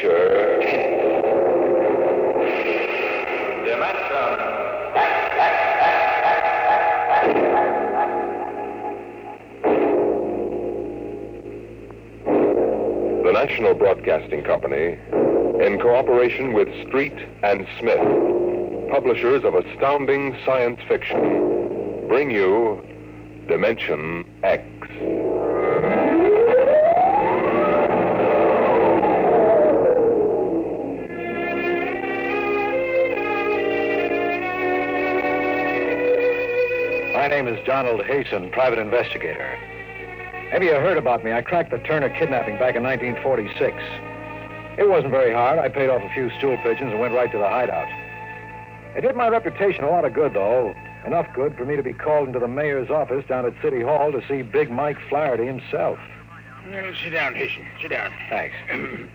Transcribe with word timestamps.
Dimension. 0.00 0.60
The 13.24 13.32
National 13.32 13.74
Broadcasting 13.74 14.42
Company, 14.44 14.98
in 15.64 15.78
cooperation 15.80 16.54
with 16.54 16.68
Street 16.88 17.14
and 17.42 17.66
Smith, 17.78 18.00
publishers 18.90 19.44
of 19.44 19.54
astounding 19.54 20.36
science 20.46 20.80
fiction, 20.88 22.08
bring 22.08 22.30
you 22.30 22.82
Dimension 23.48 24.24
X. 24.42 24.69
name 37.42 37.54
is 37.54 37.66
Donald 37.66 38.04
Hasten, 38.04 38.50
private 38.50 38.78
investigator. 38.78 39.58
Maybe 40.52 40.66
you 40.66 40.74
heard 40.74 40.98
about 40.98 41.24
me. 41.24 41.32
I 41.32 41.40
cracked 41.40 41.70
the 41.70 41.78
Turner 41.78 42.10
kidnapping 42.10 42.58
back 42.58 42.76
in 42.76 42.82
1946. 42.82 43.76
It 44.76 44.86
wasn't 44.86 45.10
very 45.10 45.32
hard. 45.32 45.58
I 45.58 45.70
paid 45.70 45.88
off 45.88 46.02
a 46.02 46.12
few 46.12 46.28
stool 46.36 46.58
pigeons 46.58 46.90
and 46.90 47.00
went 47.00 47.14
right 47.14 47.32
to 47.32 47.38
the 47.38 47.48
hideout. 47.48 47.88
It 48.94 49.00
did 49.00 49.16
my 49.16 49.28
reputation 49.28 49.84
a 49.84 49.90
lot 49.90 50.04
of 50.04 50.12
good, 50.12 50.34
though. 50.34 50.74
Enough 51.06 51.28
good 51.34 51.56
for 51.56 51.64
me 51.64 51.76
to 51.76 51.82
be 51.82 51.94
called 51.94 52.26
into 52.28 52.40
the 52.40 52.48
mayor's 52.48 52.90
office 52.90 53.24
down 53.26 53.46
at 53.46 53.54
City 53.62 53.80
Hall 53.80 54.12
to 54.12 54.20
see 54.28 54.42
Big 54.42 54.70
Mike 54.70 54.98
Flaherty 55.08 55.46
himself. 55.46 55.98
Well, 56.68 56.92
sit 57.02 57.10
down, 57.10 57.34
Hasten. 57.34 57.66
Sit 57.80 57.88
down. 57.88 58.12
Thanks. 58.28 58.56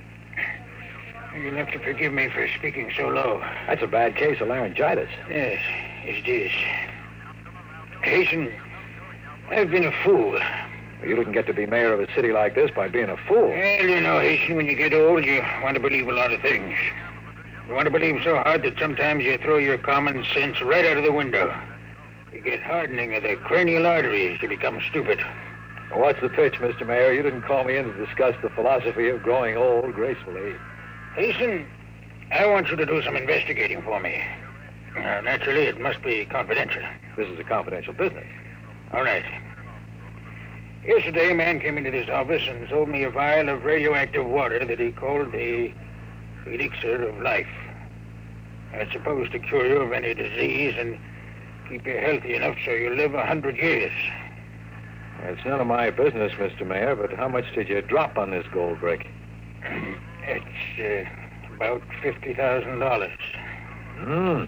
You'll 1.38 1.58
have 1.58 1.72
to 1.74 1.80
forgive 1.80 2.12
me 2.12 2.30
for 2.30 2.48
speaking 2.58 2.92
so 2.98 3.08
low. 3.08 3.40
That's 3.68 3.84
a 3.84 3.88
bad 3.88 4.16
case 4.16 4.42
of 4.42 4.48
laryngitis. 4.48 5.10
Yes, 5.30 5.60
yes, 6.04 6.24
it 6.26 6.28
is. 6.28 6.52
Hasten, 8.06 8.54
I've 9.50 9.72
been 9.72 9.84
a 9.84 9.92
fool. 10.04 10.40
You 11.04 11.16
didn't 11.16 11.34
get 11.34 11.48
to 11.48 11.54
be 11.54 11.66
mayor 11.66 11.92
of 11.92 12.00
a 12.00 12.14
city 12.14 12.32
like 12.32 12.54
this 12.54 12.70
by 12.70 12.88
being 12.88 13.10
a 13.10 13.18
fool. 13.28 13.50
Well, 13.50 13.86
you 13.88 14.00
know, 14.00 14.20
Hasten, 14.20 14.56
when 14.56 14.68
you 14.68 14.76
get 14.76 14.94
old, 14.94 15.26
you 15.26 15.42
want 15.64 15.74
to 15.74 15.82
believe 15.82 16.08
a 16.08 16.12
lot 16.12 16.32
of 16.32 16.40
things. 16.42 16.78
You 17.68 17.74
want 17.74 17.86
to 17.86 17.92
believe 17.92 18.22
so 18.24 18.36
hard 18.36 18.62
that 18.62 18.78
sometimes 18.78 19.24
you 19.24 19.40
throw 19.40 19.58
your 19.58 19.80
common 19.80 20.24
sense 20.36 20.62
right 20.62 20.86
out 20.86 20.98
of 20.98 21.04
the 21.04 21.12
window. 21.12 21.52
You 22.32 22.42
get 22.42 22.62
hardening 22.62 23.16
of 23.16 23.24
the 23.24 23.38
cranial 23.38 23.88
arteries 23.88 24.40
to 24.42 24.48
become 24.48 24.80
stupid. 24.88 25.20
What's 25.92 26.22
the 26.22 26.30
pitch, 26.30 26.54
Mr. 26.56 26.86
Mayor? 26.86 27.12
You 27.12 27.24
didn't 27.24 27.42
call 27.42 27.64
me 27.64 27.76
in 27.76 27.86
to 27.86 28.06
discuss 28.06 28.36
the 28.44 28.50
philosophy 28.52 29.10
of 29.10 29.24
growing 29.24 29.58
old 29.58 29.96
gracefully. 29.96 30.54
Hasten, 31.16 31.66
I 32.32 32.46
want 32.46 32.70
you 32.70 32.76
to 32.76 32.86
do 32.86 33.02
some 33.02 33.16
investigating 33.16 33.82
for 33.82 34.00
me. 34.00 34.24
Now, 34.96 35.22
naturally, 35.22 35.64
it 35.64 35.80
must 35.80 36.02
be 36.02 36.26
confidential. 36.26 36.84
This 37.18 37.28
is 37.30 37.40
a 37.40 37.44
confidential 37.44 37.94
business. 37.94 38.28
All 38.94 39.04
right. 39.04 39.26
Yesterday, 40.86 41.32
a 41.32 41.36
man 41.36 41.60
came 41.60 41.78
into 41.78 41.92
this 41.92 42.10
office 42.10 42.44
and 42.48 42.68
sold 42.70 42.90
me 42.90 43.04
a 43.04 43.10
vial 43.10 43.50
of 43.50 43.64
radioactive 43.64 44.26
water 44.26 44.64
that 44.64 44.80
he 44.80 44.92
called 44.92 45.32
the 45.32 45.74
elixir 46.46 47.08
of 47.08 47.20
life. 47.22 47.48
It's 48.74 48.92
supposed 48.94 49.32
to 49.32 49.40
cure 49.40 49.66
you 49.66 49.78
of 49.78 49.92
any 49.92 50.14
disease 50.14 50.76
and 50.78 51.00
keep 51.70 51.86
you 51.86 51.98
healthy 51.98 52.36
enough 52.36 52.58
so 52.64 52.72
you 52.72 52.96
live 52.96 53.16
a 53.16 53.26
hundred 53.26 53.58
years. 53.58 53.94
It's 55.24 55.44
none 55.46 55.60
of 55.60 55.68
my 55.68 55.90
business, 55.90 56.34
Mr. 56.34 56.68
Mayor, 56.68 56.96
but 56.96 57.12
how 57.14 57.28
much 57.28 57.46
did 57.56 57.68
you 57.68 57.82
drop 57.82 58.18
on 58.18 58.30
this 58.32 58.46
gold 58.54 58.80
brick? 58.80 59.08
It's 60.28 61.10
uh, 61.10 61.56
about 61.56 61.82
fifty 62.04 62.34
thousand 62.34 62.80
dollars. 62.80 63.18
Hmm. 63.98 64.44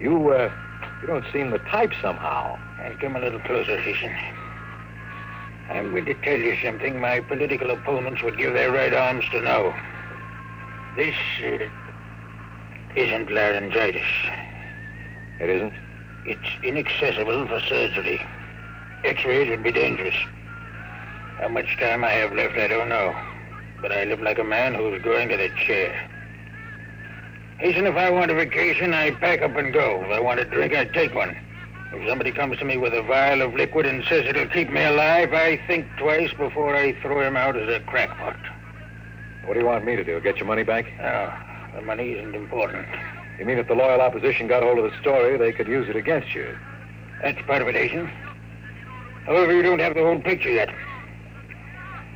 You, 0.00 0.30
uh, 0.30 0.52
you 1.00 1.06
don't 1.08 1.24
seem 1.32 1.50
the 1.50 1.58
type 1.58 1.92
somehow. 2.00 2.58
I'll 2.80 2.96
come 2.98 3.16
a 3.16 3.20
little 3.20 3.40
closer, 3.40 3.80
Hasten. 3.80 4.14
I'm 5.70 5.90
going 5.90 6.06
to 6.06 6.14
tell 6.14 6.38
you 6.38 6.56
something 6.62 7.00
my 7.00 7.20
political 7.20 7.70
opponents 7.70 8.22
would 8.22 8.38
give 8.38 8.54
their 8.54 8.70
right 8.70 8.94
arms 8.94 9.24
to 9.32 9.40
know. 9.40 9.74
This 10.96 11.14
uh, 11.44 11.68
isn't 12.96 13.30
laryngitis. 13.30 14.06
It 15.40 15.50
isn't? 15.50 15.74
It's 16.24 16.64
inaccessible 16.64 17.46
for 17.46 17.60
surgery. 17.60 18.20
X-rays 19.04 19.50
would 19.50 19.62
be 19.62 19.72
dangerous. 19.72 20.16
How 21.38 21.48
much 21.48 21.76
time 21.78 22.04
I 22.04 22.10
have 22.10 22.32
left, 22.32 22.56
I 22.56 22.66
don't 22.66 22.88
know. 22.88 23.14
But 23.80 23.92
I 23.92 24.04
live 24.04 24.20
like 24.20 24.38
a 24.38 24.44
man 24.44 24.74
who's 24.74 25.02
going 25.02 25.28
to 25.28 25.36
the 25.36 25.50
chair. 25.66 26.10
Hasten, 27.58 27.86
if 27.86 27.96
I 27.96 28.08
want 28.10 28.30
a 28.30 28.34
vacation, 28.34 28.94
I 28.94 29.10
pack 29.10 29.42
up 29.42 29.56
and 29.56 29.72
go. 29.72 30.02
If 30.04 30.10
I 30.12 30.20
want 30.20 30.38
a 30.38 30.44
drink, 30.44 30.74
I 30.74 30.84
take 30.84 31.12
one. 31.12 31.36
If 31.92 32.08
somebody 32.08 32.30
comes 32.30 32.56
to 32.58 32.64
me 32.64 32.76
with 32.76 32.94
a 32.94 33.02
vial 33.02 33.42
of 33.42 33.54
liquid 33.54 33.84
and 33.84 34.04
says 34.04 34.26
it'll 34.26 34.46
keep 34.46 34.70
me 34.70 34.84
alive, 34.84 35.32
I 35.32 35.56
think 35.66 35.88
twice 35.98 36.32
before 36.34 36.76
I 36.76 36.92
throw 37.00 37.20
him 37.20 37.36
out 37.36 37.56
as 37.56 37.68
a 37.68 37.80
crackpot. 37.80 38.36
What 39.44 39.54
do 39.54 39.60
you 39.60 39.66
want 39.66 39.84
me 39.84 39.96
to 39.96 40.04
do? 40.04 40.20
Get 40.20 40.36
your 40.36 40.46
money 40.46 40.62
back? 40.62 40.86
No, 40.98 41.32
the 41.74 41.82
money 41.82 42.12
isn't 42.12 42.34
important. 42.34 42.86
You 43.40 43.44
mean 43.44 43.58
if 43.58 43.66
the 43.66 43.74
loyal 43.74 44.02
opposition 44.02 44.46
got 44.46 44.62
hold 44.62 44.78
of 44.78 44.90
the 44.90 44.96
story, 45.00 45.36
they 45.36 45.52
could 45.52 45.66
use 45.66 45.88
it 45.88 45.96
against 45.96 46.34
you? 46.34 46.56
That's 47.22 47.40
part 47.42 47.62
of 47.62 47.68
it, 47.68 47.74
Hasten. 47.74 48.06
However, 49.26 49.52
you 49.52 49.62
don't 49.62 49.80
have 49.80 49.94
the 49.94 50.02
whole 50.02 50.20
picture 50.20 50.50
yet. 50.50 50.68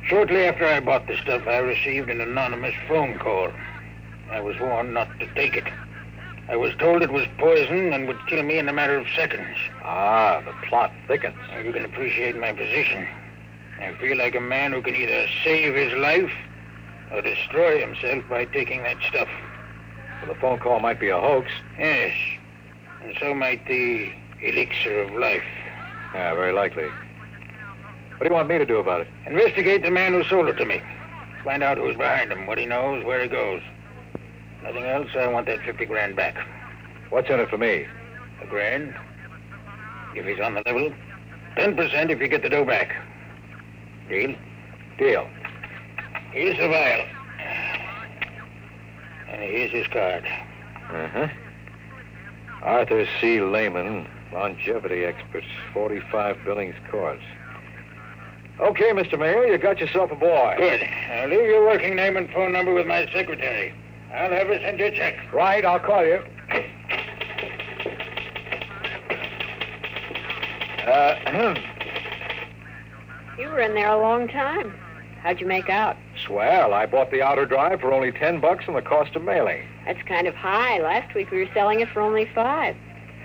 Shortly 0.07 0.45
after 0.45 0.65
I 0.65 0.79
bought 0.79 1.07
the 1.07 1.17
stuff, 1.17 1.47
I 1.47 1.57
received 1.57 2.09
an 2.09 2.21
anonymous 2.21 2.75
phone 2.87 3.17
call. 3.17 3.51
I 4.33 4.41
was 4.41 4.59
warned 4.59 4.95
not 4.95 5.07
to 5.19 5.31
take 5.35 5.55
it. 5.55 5.65
I 6.49 6.55
was 6.55 6.73
told 6.79 7.03
it 7.03 7.11
was 7.11 7.27
poison 7.37 7.93
and 7.93 8.07
would 8.07 8.17
kill 8.27 8.41
me 8.41 8.57
in 8.57 8.67
a 8.67 8.73
matter 8.73 8.97
of 8.97 9.05
seconds. 9.15 9.55
Ah, 9.83 10.41
the 10.43 10.53
plot 10.67 10.91
thickens. 11.07 11.37
Now, 11.51 11.59
you 11.59 11.71
can 11.71 11.85
appreciate 11.85 12.35
my 12.35 12.51
position. 12.51 13.07
I 13.79 13.93
feel 14.01 14.17
like 14.17 14.33
a 14.33 14.41
man 14.41 14.71
who 14.71 14.81
can 14.81 14.95
either 14.95 15.27
save 15.43 15.75
his 15.75 15.93
life 15.93 16.31
or 17.11 17.21
destroy 17.21 17.79
himself 17.79 18.23
by 18.27 18.45
taking 18.45 18.81
that 18.81 18.97
stuff. 19.07 19.29
Well, 20.21 20.33
the 20.33 20.39
phone 20.41 20.59
call 20.59 20.79
might 20.79 20.99
be 20.99 21.09
a 21.09 21.19
hoax. 21.19 21.51
Yes, 21.77 22.11
and 23.03 23.15
so 23.19 23.35
might 23.35 23.65
the 23.67 24.11
elixir 24.41 25.03
of 25.03 25.13
life. 25.13 25.43
Yeah, 26.15 26.33
very 26.33 26.53
likely. 26.53 26.85
What 28.17 28.21
do 28.21 28.25
you 28.25 28.33
want 28.33 28.49
me 28.49 28.57
to 28.57 28.65
do 28.65 28.77
about 28.77 29.01
it? 29.01 29.07
Investigate 29.27 29.83
the 29.83 29.91
man 29.91 30.13
who 30.13 30.23
sold 30.23 30.47
it 30.47 30.57
to 30.57 30.65
me. 30.65 30.81
Find 31.43 31.61
out 31.61 31.77
who's 31.77 31.95
behind 31.95 32.31
him, 32.31 32.47
what 32.47 32.57
he 32.57 32.65
knows, 32.65 33.05
where 33.05 33.21
he 33.21 33.27
goes. 33.27 33.61
Nothing 34.63 34.85
else. 34.85 35.09
I 35.15 35.27
want 35.27 35.45
that 35.47 35.59
50 35.65 35.85
grand 35.85 36.15
back. 36.15 36.37
What's 37.09 37.29
in 37.29 37.39
it 37.39 37.49
for 37.49 37.57
me? 37.57 37.85
A 38.41 38.47
grand. 38.47 38.95
If 40.15 40.25
he's 40.25 40.39
on 40.39 40.53
the 40.53 40.63
level. 40.65 40.93
10% 41.57 42.09
if 42.09 42.19
you 42.19 42.27
get 42.27 42.41
the 42.41 42.49
dough 42.49 42.65
back. 42.65 42.95
Deal? 44.09 44.35
Deal. 44.97 45.27
Here's 46.31 46.57
the 46.57 46.67
vial. 46.67 47.05
And 49.29 49.41
here's 49.41 49.71
his 49.71 49.87
card. 49.87 50.25
Uh-huh. 50.89 51.27
Arthur 52.63 53.05
C. 53.19 53.41
Lehman, 53.41 54.07
longevity 54.31 55.03
expert, 55.03 55.43
45 55.73 56.37
Billings 56.45 56.75
Court. 56.89 57.19
Okay, 58.59 58.91
Mr. 58.91 59.19
Mayor, 59.19 59.45
you 59.47 59.57
got 59.57 59.79
yourself 59.79 60.11
a 60.11 60.15
boy. 60.15 60.55
Good. 60.57 60.81
Leave 61.29 61.47
your 61.47 61.65
working 61.65 61.95
name 61.95 62.15
and 62.15 62.29
phone 62.31 62.53
number 62.53 62.73
with 62.73 62.87
my 62.87 63.05
secretary. 63.11 63.73
I'll 64.13 64.29
have 64.31 64.47
her 64.47 64.59
send 64.59 64.79
you 64.79 64.85
a 64.85 64.91
check. 64.91 65.15
Right, 65.33 65.65
I'll 65.65 65.79
call 65.79 66.05
you. 66.05 66.21
Uh, 70.85 71.55
You 73.39 73.47
were 73.49 73.59
in 73.61 73.73
there 73.73 73.89
a 73.89 73.99
long 73.99 74.27
time. 74.27 74.71
How'd 75.21 75.39
you 75.41 75.47
make 75.47 75.69
out? 75.69 75.97
swell, 76.25 76.73
I 76.73 76.85
bought 76.85 77.11
the 77.11 77.21
outer 77.21 77.45
drive 77.45 77.81
for 77.81 77.91
only 77.91 78.11
10 78.11 78.39
bucks 78.39 78.65
and 78.67 78.75
the 78.75 78.81
cost 78.81 79.15
of 79.15 79.23
mailing. 79.23 79.67
That's 79.85 80.01
kind 80.03 80.27
of 80.27 80.35
high. 80.35 80.79
Last 80.81 81.13
week 81.15 81.31
we 81.31 81.39
were 81.39 81.49
selling 81.53 81.79
it 81.81 81.89
for 81.89 82.01
only 82.01 82.25
five. 82.33 82.75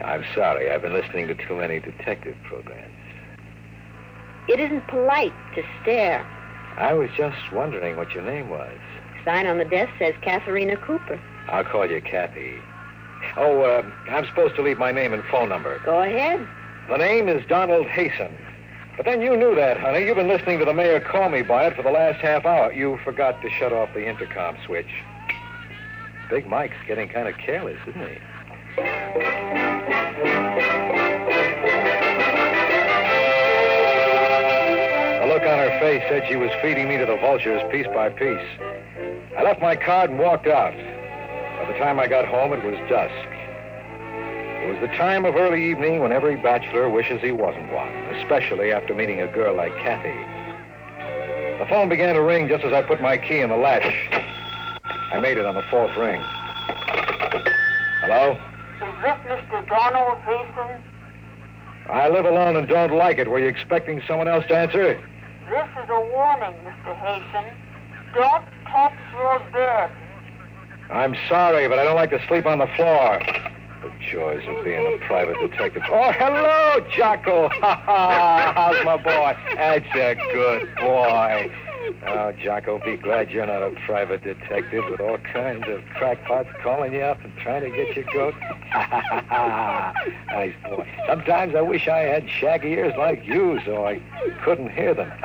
I'm 0.03 0.25
sorry, 0.35 0.71
I've 0.71 0.83
been 0.83 0.93
listening 0.93 1.29
to 1.29 1.35
too 1.35 1.57
many 1.57 1.79
detective 1.81 2.37
programs. 2.45 2.95
It 4.49 4.59
isn't 4.61 4.87
polite 4.89 5.35
to 5.55 5.63
stare. 5.83 6.27
I 6.77 6.95
was 6.95 7.11
just 7.17 7.53
wondering 7.53 7.97
what 7.97 8.13
your 8.13 8.25
name 8.25 8.49
was. 8.49 8.79
Sign 9.29 9.47
on 9.47 9.59
the 9.59 9.67
desk 9.67 9.93
says 9.99 10.15
Katharina 10.23 10.79
Cooper. 10.79 11.21
I'll 11.49 11.63
call 11.63 11.85
you 11.85 12.01
Kathy. 12.01 12.63
Oh, 13.37 13.61
uh, 13.61 13.83
I'm 14.11 14.25
supposed 14.25 14.57
to 14.57 14.63
leave 14.63 14.79
my 14.79 14.91
name 14.91 15.13
and 15.13 15.23
phone 15.31 15.51
number. 15.51 15.79
Go 15.85 16.01
ahead. 16.01 16.49
The 16.89 16.97
name 16.97 17.29
is 17.29 17.45
Donald 17.47 17.87
Hasten. 17.89 18.35
But 18.97 19.05
then 19.05 19.21
you 19.21 19.37
knew 19.37 19.55
that, 19.55 19.79
honey. 19.79 20.07
You've 20.07 20.17
been 20.17 20.29
listening 20.29 20.59
to 20.61 20.65
the 20.65 20.73
mayor 20.73 20.99
call 20.99 21.29
me 21.29 21.43
by 21.43 21.67
it 21.67 21.77
for 21.77 21.83
the 21.83 21.91
last 21.91 22.23
half 22.23 22.47
hour. 22.47 22.73
You 22.73 22.99
forgot 23.05 23.43
to 23.43 23.51
shut 23.51 23.71
off 23.71 23.93
the 23.93 24.09
intercom 24.09 24.57
switch. 24.65 24.89
Big 26.31 26.47
Mike's 26.47 26.79
getting 26.87 27.11
kind 27.11 27.29
of 27.29 27.37
careless, 27.37 27.77
isn't 27.87 28.01
he? 28.01 28.19
The 35.21 35.27
look 35.29 35.43
on 35.43 35.59
her 35.59 35.79
face 35.81 36.03
said 36.09 36.27
she 36.31 36.37
was 36.37 36.51
feeding 36.63 36.89
me 36.89 36.97
to 36.97 37.05
the 37.05 37.19
vultures 37.19 37.61
piece 37.71 37.87
by 37.89 38.09
piece. 38.09 38.78
I 39.37 39.43
left 39.43 39.61
my 39.61 39.77
card 39.77 40.11
and 40.11 40.19
walked 40.19 40.47
out. 40.47 40.75
By 40.75 41.73
the 41.73 41.79
time 41.79 41.99
I 42.01 42.07
got 42.07 42.27
home, 42.27 42.53
it 42.53 42.65
was 42.65 42.75
dusk. 42.89 43.29
It 44.69 44.73
was 44.73 44.81
the 44.81 44.95
time 44.97 45.25
of 45.25 45.37
early 45.37 45.65
evening 45.71 46.01
when 46.01 46.13
every 46.13 46.37
bachelor 46.37 46.89
wishes 46.89 47.21
he 47.21 47.33
wasn't 47.33 47.73
one, 47.73 47.93
especially 48.17 48.73
after 48.73 48.95
meeting 48.95 49.21
a 49.21 49.27
girl 49.29 49.55
like 49.57 49.73
Kathy. 49.77 50.15
The 51.59 51.67
phone 51.69 51.89
began 51.89 52.15
to 52.15 52.23
ring 52.23 52.49
just 52.49 52.65
as 52.65 52.73
I 52.73 52.83
put 52.83 53.01
my 53.01 53.17
key 53.17 53.41
in 53.41 53.51
the 53.51 53.57
latch. 53.57 53.95
I 55.13 55.21
made 55.21 55.39
it 55.39 55.47
on 55.47 55.55
the 55.55 55.65
fourth 55.71 55.97
ring. 55.97 56.21
Hello? 58.03 58.33
Is 58.33 58.95
this 59.03 59.19
Mr. 59.27 59.69
Donald 59.69 60.19
Hastings? 60.19 60.85
I 61.89 62.09
live 62.09 62.27
alone 62.27 62.57
and 62.57 62.69
don't 62.69 62.93
like 62.93 63.19
it. 63.19 63.29
Were 63.29 63.39
you 63.39 63.49
expecting 63.49 64.03
someone 64.07 64.29
else 64.29 64.45
to 64.49 64.57
answer? 64.57 65.01
This 65.49 65.69
is 65.83 65.89
a 65.89 66.01
warning, 66.13 66.55
Mr. 66.65 66.95
Hastings. 66.97 67.68
Don't 68.15 68.45
touch 68.67 68.93
your 69.13 69.39
bed. 69.53 69.91
I'm 70.91 71.15
sorry, 71.29 71.69
but 71.69 71.79
I 71.79 71.85
don't 71.85 71.97
like 71.97 72.11
to 72.11 72.27
sleep 72.29 72.47
on 72.47 72.59
the 72.59 72.67
floor. 72.77 73.21
The 73.83 73.93
joys 74.11 74.43
of 74.49 74.65
being 74.65 75.01
a 75.01 75.07
private 75.07 75.37
detective. 75.39 75.83
Oh, 75.91 76.11
hello, 76.13 76.87
Jocko. 76.91 77.49
How's 77.61 78.85
my 78.85 78.97
boy? 78.97 79.37
That's 79.55 79.87
a 79.95 80.15
good 80.33 80.75
boy. 80.77 81.51
Oh, 82.07 82.33
Jocko, 82.33 82.79
be 82.85 82.97
glad 82.97 83.31
you're 83.31 83.47
not 83.47 83.63
a 83.63 83.71
private 83.87 84.23
detective 84.23 84.85
with 84.91 85.01
all 85.01 85.19
kinds 85.19 85.65
of 85.69 85.81
crackpots 85.97 86.49
calling 86.63 86.93
you 86.93 87.01
up 87.01 87.23
and 87.23 87.37
trying 87.39 87.63
to 87.63 87.71
get 87.71 87.95
your 87.97 88.05
goat. 88.13 88.35
Nice 90.29 90.55
boy. 90.63 90.87
Sometimes 91.07 91.55
I 91.55 91.63
wish 91.63 91.89
I 91.89 92.01
had 92.01 92.29
shaggy 92.29 92.69
ears 92.69 92.95
like 92.97 93.25
you 93.25 93.61
so 93.65 93.87
I 93.87 94.01
couldn't 94.45 94.71
hear 94.71 94.95
them. 94.95 95.11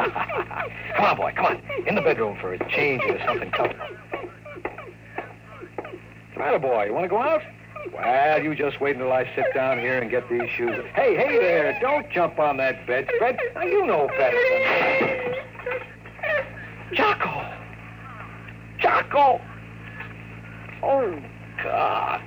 Come 0.96 1.06
on, 1.06 1.18
boy, 1.18 1.34
come 1.36 1.46
on. 1.46 1.62
In 1.88 1.96
the 1.96 2.02
bedroom 2.02 2.38
for 2.40 2.54
a 2.54 2.70
change 2.70 3.04
or 3.04 3.20
something 3.26 3.52
comfortable. 3.52 3.96
What's 5.76 6.34
the 6.34 6.40
matter, 6.40 6.60
boy? 6.60 6.86
You 6.86 6.94
want 6.94 7.06
to 7.06 7.10
go 7.10 7.22
out? 7.22 7.42
Well, 7.94 8.42
you 8.42 8.56
just 8.56 8.80
wait 8.80 8.96
until 8.96 9.12
I 9.12 9.26
sit 9.36 9.54
down 9.54 9.80
here 9.80 10.00
and 10.00 10.10
get 10.10 10.28
these 10.30 10.50
shoes. 10.50 10.84
Hey, 10.96 11.16
hey 11.16 11.38
there, 11.38 11.78
don't 11.82 12.10
jump 12.12 12.40
on 12.40 12.58
that 12.58 12.88
bedspread. 12.88 13.38
Now, 13.56 13.64
you 13.64 13.86
know 13.86 14.08
better 14.08 14.38
than 14.50 14.62
me. 15.08 15.34
Jocko! 16.94 17.44
Jocko! 18.80 19.42
Oh, 20.84 21.19
God. 21.63 22.22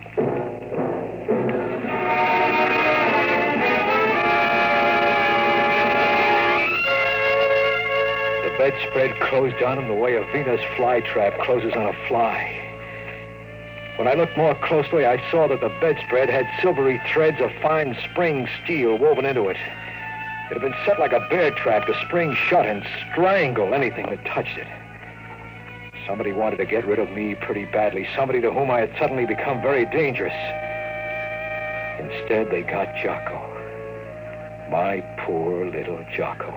The 8.43 8.59
bedspread 8.59 9.21
closed 9.21 9.63
on 9.63 9.79
him 9.79 9.87
the 9.87 9.95
way 9.95 10.17
a 10.17 10.25
Venus 10.33 10.61
flytrap 10.77 11.41
closes 11.45 11.73
on 11.75 11.87
a 11.87 12.09
fly. 12.09 12.63
When 13.97 14.09
I 14.09 14.15
looked 14.15 14.37
more 14.37 14.57
closely, 14.57 15.07
I 15.07 15.23
saw 15.31 15.47
that 15.47 15.61
the 15.61 15.69
bedspread 15.81 16.29
had 16.29 16.47
silvery 16.61 17.01
threads 17.13 17.41
of 17.41 17.53
fine 17.63 17.97
spring 18.11 18.49
steel 18.65 18.99
woven 18.99 19.25
into 19.25 19.49
it. 19.49 19.59
It 20.49 20.53
had 20.53 20.63
been 20.63 20.75
set 20.85 21.01
like 21.01 21.13
a 21.13 21.27
bear 21.29 21.51
trap 21.51 21.87
to 21.87 21.95
spring 22.07 22.33
shut 22.35 22.67
and 22.67 22.85
strangle 23.11 23.75
anything 23.75 24.07
that 24.07 24.25
touched 24.27 24.57
it. 24.57 24.69
Somebody 26.07 26.31
wanted 26.31 26.59
to 26.59 26.67
get 26.67 26.87
rid 26.87 27.01
of 27.01 27.11
me 27.11 27.35
pretty 27.35 27.65
badly, 27.65 28.07
somebody 28.15 28.41
to 28.43 28.53
whom 28.53 28.71
I 28.71 28.81
had 28.81 28.93
suddenly 28.97 29.27
become 29.27 29.61
very 29.61 29.87
dangerous. 29.87 30.33
Instead, 31.99 32.51
they 32.53 32.63
got 32.63 32.95
Jocko. 33.03 33.43
My 34.71 35.01
poor 35.19 35.67
little 35.67 36.05
Jocko. 36.15 36.53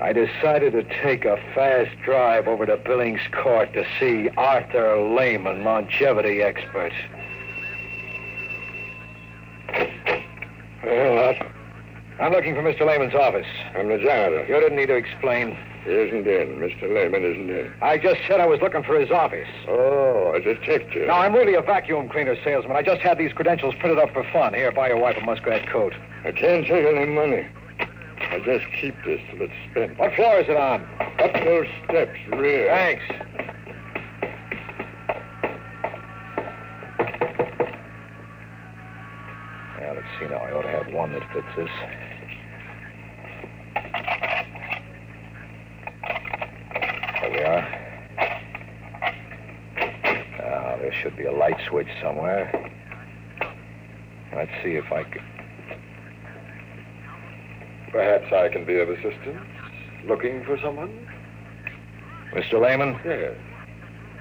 I 0.00 0.14
decided 0.14 0.72
to 0.72 0.84
take 1.02 1.26
a 1.26 1.36
fast 1.54 1.90
drive 2.04 2.48
over 2.48 2.64
to 2.64 2.78
Billings 2.78 3.20
Court 3.32 3.74
to 3.74 3.84
see 4.00 4.30
Arthur 4.36 4.96
Lehman, 4.96 5.62
longevity 5.62 6.40
expert. 6.40 6.92
Well, 10.82 11.14
what? 11.16 11.57
I'm 12.20 12.32
looking 12.32 12.54
for 12.54 12.62
Mr. 12.62 12.84
Lehman's 12.84 13.14
office. 13.14 13.46
I'm 13.76 13.88
the 13.88 13.98
janitor. 13.98 14.44
You 14.48 14.60
didn't 14.60 14.76
need 14.76 14.86
to 14.86 14.96
explain. 14.96 15.56
He 15.84 15.90
isn't 15.92 16.26
in. 16.26 16.58
Mr. 16.58 16.82
Lehman 16.82 17.22
isn't 17.24 17.48
in. 17.48 17.72
I 17.80 17.96
just 17.96 18.20
said 18.26 18.40
I 18.40 18.46
was 18.46 18.60
looking 18.60 18.82
for 18.82 18.98
his 18.98 19.10
office. 19.12 19.48
Oh, 19.68 20.32
a 20.34 20.40
detective. 20.40 21.06
Now, 21.06 21.18
I'm 21.18 21.32
really 21.32 21.54
a 21.54 21.62
vacuum 21.62 22.08
cleaner 22.08 22.36
salesman. 22.42 22.76
I 22.76 22.82
just 22.82 23.00
had 23.02 23.18
these 23.18 23.32
credentials 23.32 23.76
printed 23.76 23.98
up 23.98 24.12
for 24.12 24.24
fun. 24.32 24.52
Here, 24.52 24.72
buy 24.72 24.88
your 24.88 24.98
wife 24.98 25.16
a 25.16 25.24
muskrat 25.24 25.68
coat. 25.68 25.94
I 26.24 26.32
can't 26.32 26.66
take 26.66 26.84
any 26.84 27.06
money. 27.06 27.46
I 28.20 28.40
just 28.40 28.64
keep 28.80 28.96
this 29.04 29.20
till 29.30 29.42
it's 29.42 29.52
spent. 29.70 29.96
What 29.96 30.12
floor 30.14 30.40
is 30.40 30.48
it 30.48 30.56
on? 30.56 30.82
Up 31.20 31.32
those 31.44 31.68
steps, 31.84 32.18
rear. 32.32 32.66
Thanks. 32.68 33.47
See 40.18 40.26
now. 40.26 40.36
I 40.36 40.52
ought 40.52 40.62
to 40.62 40.68
have 40.68 40.92
one 40.92 41.12
that 41.12 41.22
fits 41.32 41.46
this. 41.56 41.68
There 47.20 47.30
we 47.30 47.38
are. 47.40 47.68
Now, 50.38 50.76
there 50.80 50.92
should 50.92 51.16
be 51.16 51.24
a 51.24 51.32
light 51.32 51.56
switch 51.68 51.88
somewhere. 52.02 52.50
Let's 54.34 54.50
see 54.62 54.74
if 54.76 54.90
I 54.92 55.04
can. 55.04 55.22
Perhaps 57.90 58.32
I 58.32 58.48
can 58.48 58.64
be 58.64 58.78
of 58.78 58.88
assistance. 58.90 59.38
Looking 60.06 60.44
for 60.44 60.58
someone? 60.62 61.06
Mr. 62.32 62.60
Lehman, 62.60 62.98
Yes. 63.04 63.34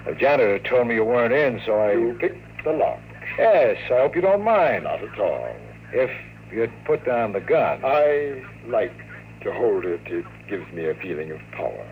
the 0.06 0.14
janitor 0.16 0.60
told 0.60 0.88
me 0.88 0.96
you 0.96 1.04
weren't 1.04 1.34
in, 1.34 1.62
so 1.66 1.78
I. 1.78 1.92
You 1.92 2.16
picked 2.20 2.64
the 2.64 2.72
lock. 2.72 3.00
Yes, 3.38 3.78
I 3.92 3.98
hope 4.00 4.16
you 4.16 4.22
don't 4.22 4.44
mind. 4.44 4.86
Not 4.86 5.04
at 5.04 5.20
all. 5.20 5.56
If 5.92 6.12
you'd 6.52 6.72
put 6.86 7.06
down 7.06 7.34
the 7.34 7.40
gun. 7.40 7.82
I 7.84 8.44
like 8.68 8.94
to 9.44 9.52
hold 9.52 9.86
it. 9.86 10.02
It 10.06 10.26
gives 10.50 10.72
me 10.74 10.86
a 10.86 10.96
feeling 10.96 11.32
of 11.32 11.40
power. 11.52 11.86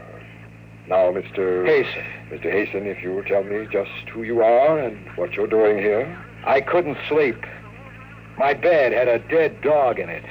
Now, 0.87 1.11
Mr. 1.11 1.65
Hasten. 1.65 2.05
Mr. 2.29 2.51
Hasten, 2.51 2.85
if 2.85 3.01
you 3.01 3.11
will 3.11 3.23
tell 3.23 3.43
me 3.43 3.67
just 3.71 3.89
who 4.13 4.23
you 4.23 4.41
are 4.41 4.77
and 4.77 4.97
what 5.17 5.33
you're 5.33 5.47
doing 5.47 5.77
here. 5.77 6.17
I 6.45 6.61
couldn't 6.61 6.97
sleep. 7.09 7.43
My 8.37 8.53
bed 8.53 8.91
had 8.91 9.07
a 9.07 9.19
dead 9.19 9.61
dog 9.61 9.99
in 9.99 10.09
it. 10.09 10.25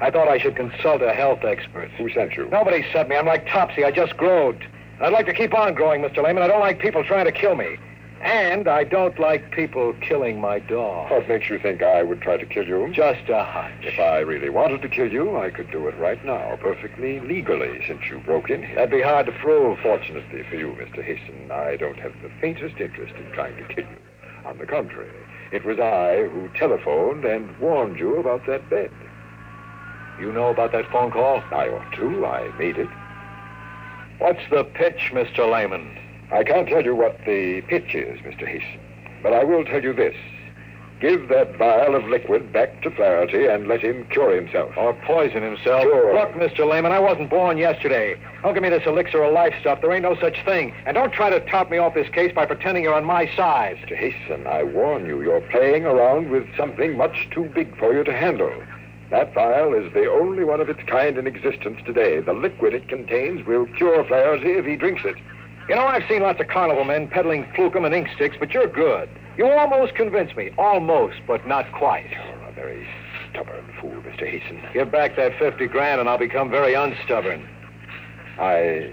I 0.00 0.10
thought 0.10 0.28
I 0.28 0.38
should 0.38 0.56
consult 0.56 1.02
a 1.02 1.12
health 1.12 1.44
expert. 1.44 1.90
Who 1.98 2.08
sent 2.10 2.32
you? 2.32 2.48
Nobody 2.48 2.84
sent 2.92 3.10
me. 3.10 3.16
I'm 3.16 3.26
like 3.26 3.46
Topsy. 3.46 3.84
I 3.84 3.90
just 3.90 4.16
growed. 4.16 4.66
I'd 5.02 5.12
like 5.12 5.26
to 5.26 5.34
keep 5.34 5.54
on 5.54 5.74
growing, 5.74 6.00
Mr. 6.00 6.24
Lehman. 6.24 6.42
I 6.42 6.46
don't 6.46 6.60
like 6.60 6.78
people 6.78 7.04
trying 7.04 7.26
to 7.26 7.32
kill 7.32 7.56
me. 7.56 7.76
And 8.20 8.68
I 8.68 8.84
don't 8.84 9.18
like 9.18 9.50
people 9.50 9.94
killing 10.02 10.40
my 10.42 10.58
dog. 10.58 11.10
What 11.10 11.26
makes 11.26 11.48
you 11.48 11.58
think 11.58 11.82
I 11.82 12.02
would 12.02 12.20
try 12.20 12.36
to 12.36 12.44
kill 12.44 12.66
you? 12.66 12.92
Just 12.92 13.30
a 13.30 13.44
hunch. 13.44 13.82
If 13.82 13.98
I 13.98 14.18
really 14.18 14.50
wanted 14.50 14.82
to 14.82 14.90
kill 14.90 15.10
you, 15.10 15.38
I 15.38 15.48
could 15.48 15.70
do 15.70 15.88
it 15.88 15.96
right 15.98 16.22
now, 16.22 16.58
perfectly 16.60 17.20
legally, 17.20 17.82
since 17.86 18.02
you 18.10 18.18
broke 18.18 18.50
in 18.50 18.62
here. 18.62 18.74
That'd 18.74 18.90
be 18.90 19.00
hard 19.00 19.24
to 19.26 19.32
prove. 19.32 19.78
Fortunately 19.82 20.42
for 20.50 20.56
you, 20.56 20.68
Mr. 20.78 21.02
Hasten, 21.02 21.50
I 21.50 21.76
don't 21.76 21.98
have 21.98 22.12
the 22.22 22.30
faintest 22.42 22.78
interest 22.78 23.14
in 23.14 23.32
trying 23.32 23.56
to 23.56 23.74
kill 23.74 23.84
you. 23.84 23.96
On 24.44 24.58
the 24.58 24.66
contrary, 24.66 25.10
it 25.50 25.64
was 25.64 25.78
I 25.78 26.28
who 26.28 26.48
telephoned 26.58 27.24
and 27.24 27.58
warned 27.58 27.98
you 27.98 28.18
about 28.18 28.46
that 28.46 28.68
bed. 28.68 28.90
You 30.20 30.30
know 30.30 30.48
about 30.48 30.72
that 30.72 30.90
phone 30.90 31.10
call? 31.10 31.42
I 31.52 31.68
ought 31.68 31.92
to. 31.96 32.26
I 32.26 32.52
made 32.58 32.76
it. 32.76 32.88
What's 34.18 34.42
the 34.50 34.64
pitch, 34.64 35.10
Mr. 35.14 35.50
Lehman? 35.50 35.96
I 36.32 36.44
can't 36.44 36.68
tell 36.68 36.84
you 36.84 36.94
what 36.94 37.18
the 37.26 37.60
pitch 37.62 37.94
is, 37.94 38.20
Mr. 38.20 38.46
Hasten, 38.46 38.80
but 39.22 39.32
I 39.32 39.42
will 39.42 39.64
tell 39.64 39.82
you 39.82 39.92
this. 39.92 40.14
Give 41.00 41.28
that 41.28 41.56
vial 41.56 41.94
of 41.94 42.04
liquid 42.04 42.52
back 42.52 42.82
to 42.82 42.90
Flaherty 42.90 43.46
and 43.46 43.66
let 43.66 43.80
him 43.80 44.06
cure 44.10 44.36
himself. 44.36 44.76
Or 44.76 44.92
poison 45.06 45.42
himself. 45.42 45.82
Sure. 45.82 46.14
Look, 46.14 46.32
Mr. 46.34 46.70
Lehman, 46.70 46.92
I 46.92 46.98
wasn't 46.98 47.30
born 47.30 47.56
yesterday. 47.56 48.20
Don't 48.42 48.52
give 48.52 48.62
me 48.62 48.68
this 48.68 48.86
elixir 48.86 49.22
of 49.22 49.32
life 49.32 49.54
stuff. 49.60 49.80
There 49.80 49.90
ain't 49.92 50.02
no 50.02 50.14
such 50.20 50.44
thing. 50.44 50.74
And 50.84 50.94
don't 50.94 51.10
try 51.10 51.30
to 51.30 51.40
top 51.46 51.70
me 51.70 51.78
off 51.78 51.94
this 51.94 52.10
case 52.10 52.34
by 52.34 52.44
pretending 52.44 52.84
you're 52.84 52.94
on 52.94 53.06
my 53.06 53.34
side. 53.34 53.78
Mr. 53.78 53.96
Hasten, 53.96 54.46
I 54.46 54.62
warn 54.62 55.06
you, 55.06 55.22
you're 55.22 55.40
playing 55.40 55.86
around 55.86 56.30
with 56.30 56.46
something 56.54 56.98
much 56.98 57.28
too 57.30 57.44
big 57.54 57.78
for 57.78 57.94
you 57.94 58.04
to 58.04 58.12
handle. 58.12 58.52
That 59.08 59.32
vial 59.32 59.72
is 59.72 59.90
the 59.94 60.06
only 60.06 60.44
one 60.44 60.60
of 60.60 60.68
its 60.68 60.82
kind 60.86 61.16
in 61.16 61.26
existence 61.26 61.80
today. 61.86 62.20
The 62.20 62.34
liquid 62.34 62.74
it 62.74 62.88
contains 62.88 63.46
will 63.46 63.64
cure 63.66 64.04
Flaherty 64.04 64.52
if 64.52 64.66
he 64.66 64.76
drinks 64.76 65.02
it. 65.06 65.16
You 65.70 65.76
know, 65.76 65.86
I've 65.86 66.02
seen 66.08 66.22
lots 66.22 66.40
of 66.40 66.48
carnival 66.48 66.82
men 66.82 67.06
peddling 67.06 67.44
flukum 67.54 67.86
and 67.86 67.94
ink 67.94 68.08
sticks, 68.16 68.36
but 68.40 68.50
you're 68.50 68.66
good. 68.66 69.08
You 69.36 69.46
almost 69.46 69.94
convinced 69.94 70.36
me. 70.36 70.50
Almost, 70.58 71.18
but 71.28 71.46
not 71.46 71.70
quite. 71.70 72.10
You're 72.10 72.48
a 72.48 72.52
very 72.52 72.88
stubborn 73.30 73.64
fool, 73.80 74.02
Mr. 74.02 74.28
Hasten. 74.28 74.60
Give 74.72 74.90
back 74.90 75.14
that 75.14 75.38
50 75.38 75.68
grand 75.68 76.00
and 76.00 76.08
I'll 76.08 76.18
become 76.18 76.50
very 76.50 76.74
unstubborn. 76.74 77.48
I 78.40 78.92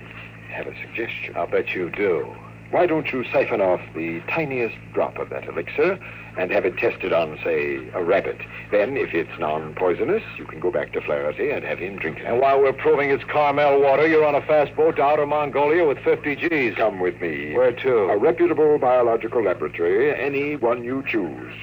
have 0.51 0.67
a 0.67 0.79
suggestion. 0.79 1.35
I'll 1.35 1.47
bet 1.47 1.69
you 1.69 1.89
do. 1.89 2.31
Why 2.69 2.85
don't 2.85 3.11
you 3.13 3.23
siphon 3.31 3.61
off 3.61 3.79
the 3.95 4.21
tiniest 4.27 4.75
drop 4.93 5.17
of 5.19 5.29
that 5.29 5.47
elixir 5.47 5.97
and 6.37 6.51
have 6.51 6.65
it 6.65 6.77
tested 6.77 7.13
on, 7.13 7.39
say, 7.41 7.89
a 7.93 8.03
rabbit? 8.03 8.37
Then, 8.71 8.97
if 8.97 9.13
it's 9.13 9.39
non-poisonous, 9.39 10.21
you 10.37 10.45
can 10.45 10.59
go 10.59 10.69
back 10.69 10.91
to 10.91 11.01
Flaherty 11.01 11.49
and 11.49 11.63
have 11.63 11.79
him 11.79 11.97
drink 11.97 12.19
it. 12.19 12.25
And 12.25 12.41
while 12.41 12.61
we're 12.61 12.73
proving 12.73 13.09
it's 13.09 13.23
Carmel 13.23 13.81
water, 13.81 14.05
you're 14.05 14.25
on 14.25 14.35
a 14.35 14.41
fast 14.41 14.75
boat 14.75 14.97
to 14.97 15.01
outer 15.01 15.25
Mongolia 15.25 15.87
with 15.87 15.97
50 15.99 16.35
G's. 16.35 16.75
Come 16.75 16.99
with 16.99 17.21
me. 17.21 17.55
Where 17.55 17.71
to? 17.71 17.97
A 18.09 18.17
reputable 18.17 18.77
biological 18.77 19.43
laboratory, 19.43 20.13
any 20.13 20.57
one 20.57 20.83
you 20.83 21.03
choose. 21.07 21.53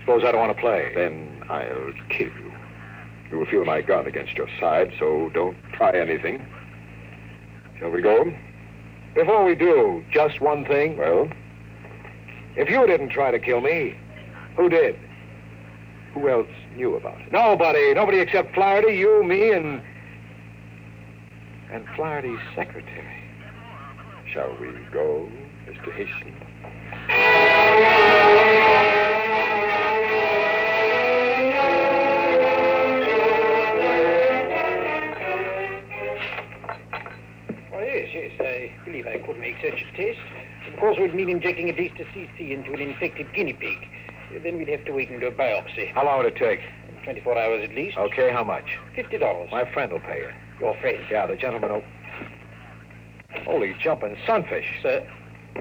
Suppose 0.00 0.22
I 0.24 0.30
don't 0.30 0.40
want 0.40 0.56
to 0.56 0.60
play. 0.60 0.92
Then 0.94 1.42
I'll 1.48 1.92
kill 2.10 2.28
you. 2.28 2.52
You 3.30 3.38
will 3.38 3.46
feel 3.46 3.64
my 3.64 3.80
gun 3.80 4.06
against 4.06 4.34
your 4.34 4.48
side, 4.60 4.92
so 5.00 5.30
don't 5.34 5.56
try 5.72 5.98
anything. 5.98 6.46
Shall 7.80 7.90
we 7.90 8.02
go? 8.02 8.32
Before 9.14 9.44
we 9.44 9.54
do, 9.54 10.04
just 10.10 10.40
one 10.40 10.64
thing. 10.64 10.96
Well, 10.96 11.28
If 12.56 12.68
you 12.70 12.86
didn't 12.86 13.10
try 13.10 13.30
to 13.30 13.38
kill 13.38 13.60
me, 13.60 13.96
who 14.56 14.68
did? 14.68 14.96
who 16.14 16.28
else 16.28 16.46
knew 16.76 16.94
about 16.94 17.20
it? 17.22 17.32
Nobody. 17.32 17.92
Nobody 17.92 18.20
except 18.20 18.54
Flaherty, 18.54 18.94
you, 18.96 19.24
me, 19.24 19.50
and. 19.50 19.82
and 21.72 21.84
Flaherty's 21.96 22.38
secretary. 22.54 23.20
Shall 24.32 24.56
we 24.60 24.68
go, 24.92 25.28
Mr. 25.66 25.92
Hasten? 25.92 26.32
Believe 39.02 39.22
I 39.22 39.26
could 39.26 39.38
make 39.38 39.56
such 39.56 39.82
a 39.82 39.96
test. 39.96 40.20
Of 40.72 40.78
course, 40.78 40.96
it 40.98 41.02
would 41.02 41.14
mean 41.14 41.28
injecting 41.28 41.68
at 41.68 41.76
least 41.76 41.94
a 41.98 42.04
cc 42.04 42.38
into 42.38 42.72
an 42.72 42.80
infected 42.80 43.32
guinea 43.34 43.52
pig. 43.52 43.88
Then 44.42 44.56
we'd 44.56 44.68
have 44.68 44.84
to 44.84 44.92
wait 44.92 45.10
and 45.10 45.20
do 45.20 45.26
a 45.26 45.32
biopsy. 45.32 45.92
How 45.92 46.04
long 46.04 46.18
would 46.18 46.26
it 46.26 46.36
take? 46.36 46.60
24 47.04 47.38
hours 47.38 47.68
at 47.68 47.74
least. 47.74 47.96
Okay, 47.96 48.30
how 48.30 48.44
much? 48.44 48.78
$50. 48.96 49.50
My 49.50 49.70
friend 49.72 49.92
will 49.92 50.00
pay 50.00 50.18
you. 50.18 50.30
Your 50.60 50.76
friend. 50.80 50.98
Yeah, 51.10 51.26
the 51.26 51.36
gentleman 51.36 51.70
who. 51.70 53.40
Holy 53.44 53.74
jumping 53.80 54.16
sunfish. 54.26 54.66
Sir? 54.82 55.06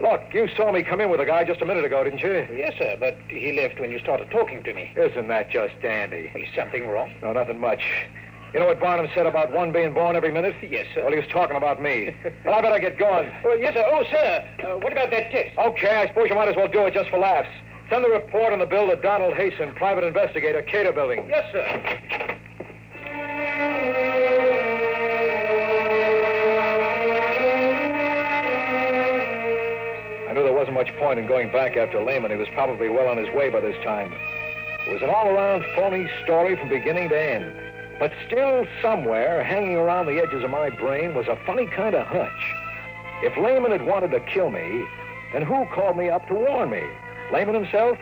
Look, 0.02 0.22
you 0.34 0.48
saw 0.56 0.72
me 0.72 0.84
come 0.84 1.02
in 1.02 1.10
with 1.10 1.20
a 1.20 1.26
guy 1.26 1.44
just 1.44 1.62
a 1.62 1.66
minute 1.66 1.86
ago, 1.86 2.04
didn't 2.04 2.22
you? 2.22 2.48
Yes, 2.56 2.74
sir, 2.78 2.96
but 3.00 3.18
he 3.28 3.60
left 3.60 3.80
when 3.80 3.92
you 3.92 4.00
started 4.00 4.30
talking 4.32 4.64
to 4.64 4.74
me. 4.74 4.92
Isn't 4.96 5.28
that 5.28 5.52
just 5.52 5.74
dandy? 5.82 6.32
Is 6.36 6.50
something 6.56 6.88
wrong? 6.88 7.14
No, 7.22 7.34
nothing 7.34 7.60
much. 7.60 7.84
You 8.54 8.60
know 8.60 8.68
what 8.68 8.80
Barnum 8.80 9.10
said 9.16 9.26
about 9.26 9.52
one 9.52 9.72
being 9.72 9.96
born 9.96 10.16
every 10.16 10.32
minute? 10.32 10.56
Yes, 10.62 10.86
sir. 10.94 11.02
Well, 11.02 11.12
he 11.12 11.18
was 11.18 11.28
talking 11.32 11.58
about 11.58 11.82
me. 11.82 12.16
well, 12.46 12.54
I 12.54 12.62
better 12.62 12.78
get 12.78 13.00
going. 13.00 13.32
Oh, 13.44 13.56
yes, 13.56 13.74
sir. 13.74 13.84
Oh, 13.88 14.04
sir. 14.12 14.48
Uh, 14.64 14.78
what 14.78 14.92
about 14.92 15.10
that 15.10 15.32
test? 15.32 15.58
Okay, 15.58 15.96
I 15.96 16.08
suppose 16.08 16.30
you 16.30 16.36
might 16.36 16.50
as 16.50 16.56
well 16.56 16.68
do 16.68 16.86
it 16.86 16.94
just 16.94 17.10
for 17.10 17.18
laughs. 17.18 17.50
Send 17.90 18.06
the 18.06 18.10
report 18.10 18.54
on 18.54 18.60
the 18.60 18.68
bill 18.68 18.88
to 18.90 18.96
Donald 18.98 19.34
Hasten, 19.34 19.74
private 19.74 20.04
investigator, 20.04 20.62
Cater 20.62 20.94
Building. 20.94 21.26
Yes, 21.28 21.52
sir. 21.52 21.66
I 30.30 30.34
knew 30.34 30.44
there 30.44 30.54
wasn't 30.54 30.76
much 30.76 30.96
point 31.00 31.18
in 31.18 31.26
going 31.26 31.52
back 31.52 31.76
after 31.76 32.04
Lehman. 32.04 32.30
He 32.30 32.38
was 32.38 32.48
probably 32.54 32.90
well 32.90 33.08
on 33.08 33.18
his 33.18 33.34
way 33.34 33.50
by 33.50 33.62
this 33.62 33.76
time. 33.84 34.14
It 34.86 34.94
was 34.94 35.02
an 35.02 35.10
all-around 35.10 35.66
phony 35.76 36.08
story 36.24 36.56
from 36.56 36.70
beginning 36.70 37.10
to 37.10 37.20
end. 37.20 37.73
But 38.00 38.12
still, 38.28 38.66
somewhere, 38.82 39.44
hanging 39.44 39.76
around 39.76 40.08
the 40.08 40.20
edges 40.20 40.44
of 40.44 40.50
my 40.50 40.70
brain, 40.70 41.14
was 41.14 41.28
a 41.28 41.38
funny 41.46 41.68
kind 41.68 41.96
of 41.96 42.06
hunch. 42.08 42.54
If 43.22 43.38
Lehman 43.38 43.72
had 43.72 43.86
wanted 43.86 44.12
to 44.12 44.20
kill 44.20 44.50
me, 44.50 44.84
then 45.32 45.44
who 45.44 45.66
called 45.74 45.98
me 45.98 46.10
up 46.10 46.28
to 46.28 46.34
warn 46.34 46.70
me? 46.70 46.84
Lehman 47.32 47.56
himself? 47.56 47.98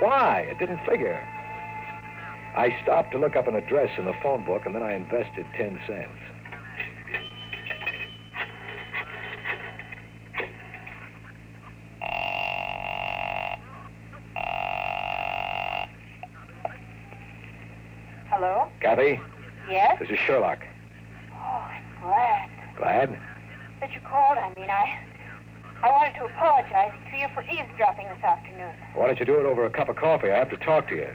Why? 0.00 0.46
It 0.50 0.58
didn't 0.58 0.84
figure. 0.86 1.20
I 2.56 2.76
stopped 2.82 3.12
to 3.12 3.18
look 3.18 3.36
up 3.36 3.46
an 3.46 3.54
address 3.54 3.90
in 3.98 4.04
the 4.04 4.14
phone 4.22 4.44
book, 4.44 4.62
and 4.66 4.74
then 4.74 4.82
I 4.82 4.94
invested 4.94 5.46
10 5.56 5.80
cents. 5.86 6.08
Hello? 18.30 18.68
Kathy, 18.98 19.20
Yes? 19.70 19.98
this 20.00 20.10
is 20.10 20.18
Sherlock. 20.18 20.58
Oh, 21.32 21.36
I'm 21.36 21.84
glad 22.02 22.50
Glad? 22.76 23.18
that 23.80 23.92
you 23.92 24.00
called. 24.00 24.38
I 24.38 24.52
mean, 24.58 24.68
I. 24.68 24.98
I 25.80 25.90
wanted 25.92 26.14
to 26.18 26.24
apologize 26.24 26.90
to 27.12 27.16
you 27.16 27.28
for 27.32 27.42
eavesdropping 27.42 28.08
this 28.08 28.24
afternoon. 28.24 28.74
Why 28.94 29.06
don't 29.06 29.20
you 29.20 29.24
do 29.26 29.38
it 29.38 29.46
over 29.46 29.64
a 29.64 29.70
cup 29.70 29.88
of 29.88 29.94
coffee? 29.94 30.28
I 30.32 30.36
have 30.38 30.50
to 30.50 30.56
talk 30.56 30.88
to 30.88 30.96
you. 30.96 31.08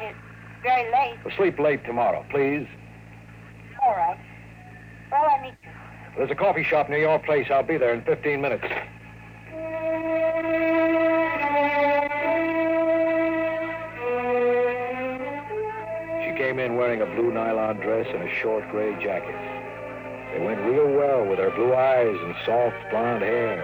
It's 0.00 0.16
very 0.62 0.92
late. 0.92 1.16
Well, 1.24 1.34
sleep 1.36 1.58
late 1.58 1.84
tomorrow, 1.84 2.24
please. 2.30 2.68
All 3.84 3.96
right. 3.96 4.16
Well, 5.10 5.24
I 5.28 5.42
meet 5.42 5.54
you. 5.64 5.70
There's 6.16 6.30
a 6.30 6.36
coffee 6.36 6.62
shop 6.62 6.88
near 6.88 7.00
your 7.00 7.18
place. 7.18 7.48
I'll 7.50 7.64
be 7.64 7.76
there 7.76 7.92
in 7.92 8.02
15 8.02 8.40
minutes. 8.40 8.64
Came 16.48 16.58
in 16.60 16.76
wearing 16.76 17.02
a 17.02 17.06
blue 17.14 17.30
nylon 17.30 17.76
dress 17.76 18.06
and 18.08 18.22
a 18.22 18.34
short 18.36 18.66
gray 18.70 18.94
jacket. 19.04 19.36
They 20.32 20.42
went 20.42 20.58
real 20.62 20.88
well 20.88 21.26
with 21.26 21.38
her 21.38 21.50
blue 21.50 21.74
eyes 21.74 22.16
and 22.22 22.34
soft 22.46 22.74
blonde 22.90 23.22
hair. 23.22 23.60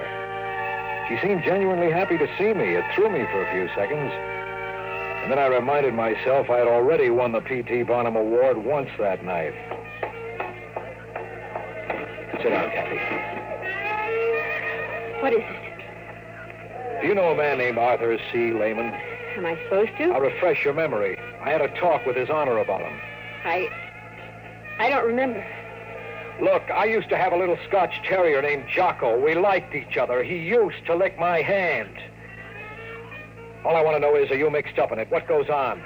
She 1.08 1.16
seemed 1.26 1.42
genuinely 1.44 1.90
happy 1.90 2.18
to 2.18 2.26
see 2.36 2.52
me. 2.52 2.76
It 2.76 2.84
threw 2.94 3.08
me 3.08 3.24
for 3.32 3.42
a 3.42 3.52
few 3.54 3.68
seconds. 3.74 4.12
And 5.22 5.32
then 5.32 5.38
I 5.38 5.46
reminded 5.46 5.94
myself 5.94 6.50
I 6.50 6.58
had 6.58 6.68
already 6.68 7.08
won 7.08 7.32
the 7.32 7.40
P.T. 7.40 7.84
Barnum 7.84 8.16
Award 8.16 8.58
once 8.58 8.90
that 8.98 9.24
night. 9.24 9.54
Sit 12.42 12.50
down, 12.50 12.68
Kathy. 12.68 13.00
What 15.22 15.32
is 15.32 15.40
it? 15.40 17.00
Do 17.00 17.08
you 17.08 17.14
know 17.14 17.30
a 17.30 17.34
man 17.34 17.56
named 17.56 17.78
Arthur 17.78 18.18
C. 18.30 18.52
Lehman? 18.52 18.92
Am 19.38 19.46
I 19.46 19.58
supposed 19.64 19.96
to? 19.96 20.12
I'll 20.12 20.20
refresh 20.20 20.62
your 20.66 20.74
memory. 20.74 21.18
I 21.44 21.50
had 21.50 21.60
a 21.60 21.68
talk 21.78 22.06
with 22.06 22.16
his 22.16 22.30
honor 22.30 22.56
about 22.56 22.80
him. 22.80 22.98
I. 23.44 23.68
I 24.78 24.88
don't 24.88 25.06
remember. 25.06 25.44
Look, 26.40 26.62
I 26.70 26.86
used 26.86 27.10
to 27.10 27.18
have 27.18 27.34
a 27.34 27.36
little 27.36 27.58
Scotch 27.68 27.92
terrier 28.02 28.40
named 28.40 28.64
Jocko. 28.74 29.20
We 29.20 29.34
liked 29.34 29.74
each 29.74 29.98
other. 29.98 30.24
He 30.24 30.38
used 30.38 30.84
to 30.86 30.96
lick 30.96 31.18
my 31.18 31.42
hand. 31.42 31.94
All 33.64 33.76
I 33.76 33.82
want 33.82 33.96
to 33.96 34.00
know 34.00 34.16
is, 34.16 34.30
are 34.30 34.36
you 34.36 34.50
mixed 34.50 34.78
up 34.78 34.90
in 34.90 34.98
it? 34.98 35.10
What 35.10 35.28
goes 35.28 35.50
on? 35.50 35.82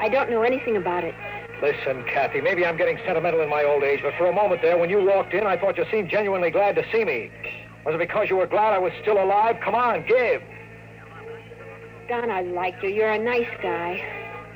I 0.00 0.08
don't 0.08 0.30
know 0.30 0.42
anything 0.42 0.76
about 0.76 1.04
it. 1.04 1.14
Listen, 1.62 2.02
Kathy, 2.04 2.40
maybe 2.40 2.64
I'm 2.64 2.76
getting 2.76 2.98
sentimental 3.06 3.40
in 3.40 3.50
my 3.50 3.64
old 3.64 3.82
age, 3.82 4.00
but 4.02 4.14
for 4.18 4.26
a 4.26 4.32
moment 4.32 4.62
there, 4.62 4.76
when 4.78 4.90
you 4.90 5.04
walked 5.04 5.34
in, 5.34 5.46
I 5.46 5.58
thought 5.58 5.76
you 5.76 5.84
seemed 5.90 6.08
genuinely 6.08 6.50
glad 6.50 6.74
to 6.76 6.84
see 6.90 7.04
me. 7.04 7.30
Was 7.84 7.94
it 7.94 7.98
because 7.98 8.28
you 8.30 8.36
were 8.36 8.46
glad 8.46 8.72
I 8.72 8.78
was 8.78 8.92
still 9.02 9.22
alive? 9.22 9.56
Come 9.62 9.74
on, 9.74 10.06
give. 10.06 10.42
Don, 12.08 12.30
I 12.30 12.42
liked 12.42 12.82
you. 12.82 12.90
You're 12.90 13.10
a 13.10 13.18
nice 13.18 13.48
guy. 13.60 14.00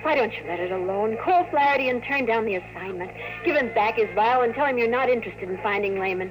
Why 0.03 0.15
don't 0.15 0.33
you 0.33 0.45
let 0.47 0.61
it 0.61 0.71
alone? 0.71 1.19
Call 1.23 1.47
Flaherty 1.51 1.89
and 1.89 2.03
turn 2.03 2.25
down 2.25 2.45
the 2.45 2.55
assignment. 2.55 3.11
Give 3.45 3.57
him 3.57 3.75
back 3.75 3.97
his 3.97 4.09
vial 4.15 4.43
and 4.43 4.55
tell 4.55 4.67
him 4.67 4.79
you're 4.79 4.89
not 4.89 5.11
interested 5.11 5.49
in 5.49 5.59
finding 5.59 5.99
Lehman. 5.99 6.31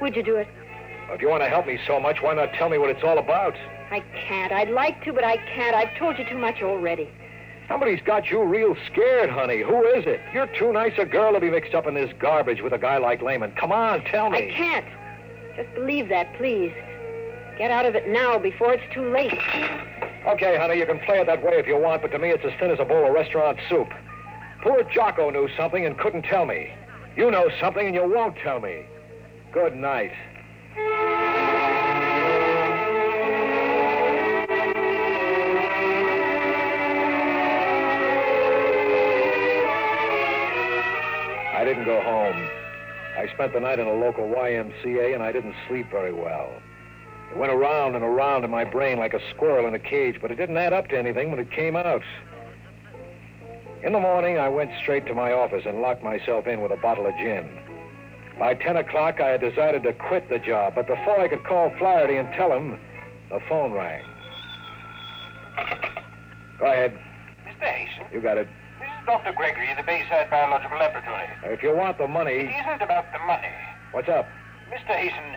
Would 0.00 0.16
you 0.16 0.22
do 0.22 0.36
it? 0.36 0.48
If 1.10 1.20
you 1.20 1.28
want 1.28 1.42
to 1.42 1.48
help 1.48 1.66
me 1.66 1.78
so 1.86 2.00
much, 2.00 2.22
why 2.22 2.34
not 2.34 2.52
tell 2.54 2.68
me 2.68 2.78
what 2.78 2.90
it's 2.90 3.04
all 3.04 3.18
about? 3.18 3.54
I 3.90 4.00
can't. 4.26 4.52
I'd 4.52 4.70
like 4.70 5.04
to, 5.04 5.12
but 5.12 5.24
I 5.24 5.36
can't. 5.36 5.76
I've 5.76 5.96
told 5.98 6.18
you 6.18 6.24
too 6.28 6.38
much 6.38 6.62
already. 6.62 7.08
Somebody's 7.68 8.00
got 8.04 8.30
you 8.30 8.42
real 8.42 8.74
scared, 8.90 9.30
honey. 9.30 9.62
Who 9.62 9.84
is 9.84 10.06
it? 10.06 10.20
You're 10.32 10.48
too 10.58 10.72
nice 10.72 10.92
a 10.98 11.04
girl 11.04 11.34
to 11.34 11.40
be 11.40 11.50
mixed 11.50 11.74
up 11.74 11.86
in 11.86 11.94
this 11.94 12.10
garbage 12.18 12.62
with 12.62 12.72
a 12.72 12.78
guy 12.78 12.96
like 12.96 13.22
Lehman. 13.22 13.52
Come 13.52 13.72
on, 13.72 14.02
tell 14.04 14.30
me. 14.30 14.38
I 14.50 14.54
can't. 14.54 14.86
Just 15.56 15.74
believe 15.74 16.08
that, 16.08 16.34
please. 16.36 16.72
Get 17.58 17.70
out 17.70 17.86
of 17.86 17.94
it 17.94 18.08
now 18.08 18.38
before 18.38 18.72
it's 18.72 18.94
too 18.94 19.10
late. 19.10 19.38
Okay, 20.28 20.58
honey, 20.58 20.78
you 20.78 20.84
can 20.84 20.98
play 21.00 21.20
it 21.20 21.26
that 21.26 21.42
way 21.42 21.54
if 21.54 21.66
you 21.66 21.78
want, 21.78 22.02
but 22.02 22.10
to 22.10 22.18
me 22.18 22.28
it's 22.28 22.44
as 22.44 22.52
thin 22.60 22.70
as 22.70 22.78
a 22.78 22.84
bowl 22.84 23.06
of 23.06 23.14
restaurant 23.14 23.58
soup. 23.70 23.88
Poor 24.60 24.82
Jocko 24.92 25.30
knew 25.30 25.48
something 25.56 25.86
and 25.86 25.98
couldn't 25.98 26.24
tell 26.24 26.44
me. 26.44 26.70
You 27.16 27.30
know 27.30 27.48
something 27.58 27.86
and 27.86 27.94
you 27.94 28.06
won't 28.06 28.36
tell 28.36 28.60
me. 28.60 28.84
Good 29.52 29.74
night. 29.74 30.12
I 41.56 41.64
didn't 41.64 41.86
go 41.86 42.02
home. 42.02 42.48
I 43.16 43.30
spent 43.32 43.54
the 43.54 43.60
night 43.60 43.78
in 43.78 43.86
a 43.86 43.94
local 43.94 44.28
YMCA 44.28 45.14
and 45.14 45.22
I 45.22 45.32
didn't 45.32 45.54
sleep 45.68 45.90
very 45.90 46.12
well. 46.12 46.52
It 47.30 47.36
went 47.36 47.52
around 47.52 47.94
and 47.94 48.04
around 48.04 48.44
in 48.44 48.50
my 48.50 48.64
brain 48.64 48.98
like 48.98 49.14
a 49.14 49.20
squirrel 49.34 49.66
in 49.66 49.74
a 49.74 49.78
cage, 49.78 50.16
but 50.20 50.30
it 50.30 50.36
didn't 50.36 50.56
add 50.56 50.72
up 50.72 50.88
to 50.88 50.98
anything 50.98 51.30
when 51.30 51.38
it 51.38 51.50
came 51.50 51.76
out. 51.76 52.02
In 53.82 53.92
the 53.92 54.00
morning, 54.00 54.38
I 54.38 54.48
went 54.48 54.70
straight 54.82 55.06
to 55.06 55.14
my 55.14 55.32
office 55.32 55.64
and 55.66 55.80
locked 55.80 56.02
myself 56.02 56.46
in 56.46 56.60
with 56.62 56.72
a 56.72 56.76
bottle 56.76 57.06
of 57.06 57.14
gin. 57.16 57.48
By 58.38 58.54
10 58.54 58.76
o'clock, 58.76 59.20
I 59.20 59.28
had 59.28 59.40
decided 59.40 59.82
to 59.84 59.92
quit 59.92 60.28
the 60.28 60.38
job, 60.38 60.74
but 60.74 60.86
before 60.86 61.20
I 61.20 61.28
could 61.28 61.44
call 61.44 61.70
Flaherty 61.78 62.16
and 62.16 62.32
tell 62.34 62.52
him, 62.52 62.78
the 63.30 63.40
phone 63.48 63.72
rang. 63.72 64.02
Go 66.58 66.66
ahead. 66.66 66.98
Mr. 67.46 67.64
Hasten, 67.66 68.04
You 68.12 68.20
got 68.20 68.38
it. 68.38 68.48
this 68.80 68.88
is 68.88 69.06
Dr. 69.06 69.32
Gregory 69.32 69.70
of 69.70 69.76
the 69.76 69.82
Bayside 69.84 70.30
Biological 70.30 70.78
Laboratory. 70.78 71.26
If 71.44 71.62
you 71.62 71.74
want 71.76 71.98
the 71.98 72.08
money, 72.08 72.50
isn't 72.60 72.82
about 72.82 73.12
the 73.12 73.18
money. 73.26 73.48
what's 73.92 74.08
up? 74.08 74.26
Mr. 74.70 74.94
Hasten, 74.96 75.36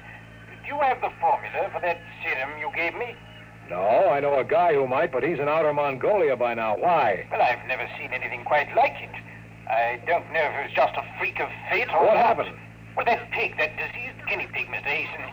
do 0.64 0.68
you 0.68 0.80
have 0.82 1.02
the 1.02 1.10
formula 1.20 1.70
for 1.74 1.82
that 1.82 2.00
serum 2.24 2.58
you 2.60 2.72
gave 2.76 2.94
me? 2.96 3.16
No, 3.70 4.10
I 4.10 4.20
know 4.20 4.38
a 4.40 4.44
guy 4.44 4.74
who 4.74 4.88
might, 4.88 5.12
but 5.12 5.24
he's 5.24 5.40
in 5.40 5.48
outer 5.48 5.72
Mongolia 5.74 6.36
by 6.36 6.54
now. 6.54 6.76
Why? 6.78 7.26
Well, 7.32 7.42
I've 7.42 7.66
never 7.68 7.88
seen 7.98 8.12
anything 8.12 8.44
quite 8.44 8.68
like 8.76 8.96
it. 9.00 9.16
I 9.70 10.02
don't 10.06 10.26
know 10.34 10.42
if 10.44 10.54
it 10.60 10.64
was 10.68 10.74
just 10.76 10.94
a 10.98 11.04
freak 11.18 11.40
of 11.40 11.48
fate 11.70 11.88
or 11.94 12.06
What 12.06 12.16
not. 12.16 12.26
happened? 12.26 12.58
Well, 12.98 13.06
that 13.06 13.32
pig, 13.32 13.56
that 13.58 13.78
diseased 13.78 14.20
guinea 14.28 14.48
pig, 14.52 14.68
Mr. 14.68 14.84
Hasten, 14.84 15.24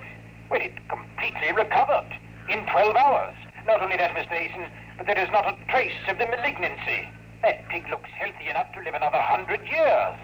well, 0.51 0.61
it 0.61 0.73
completely 0.89 1.51
recovered 1.53 2.07
in 2.49 2.65
12 2.71 2.95
hours. 2.95 3.35
Not 3.67 3.83
only 3.83 3.97
that, 3.97 4.13
Mr. 4.15 4.29
Hasten, 4.29 4.67
but 4.97 5.07
there 5.07 5.19
is 5.19 5.29
not 5.33 5.45
a 5.47 5.57
trace 5.71 5.93
of 6.09 6.19
the 6.19 6.27
malignancy. 6.27 7.09
That 7.43 7.69
pig 7.69 7.89
looks 7.91 8.09
healthy 8.19 8.49
enough 8.49 8.73
to 8.75 8.81
live 8.83 8.95
another 8.95 9.19
hundred 9.21 9.61
years. 9.67 10.19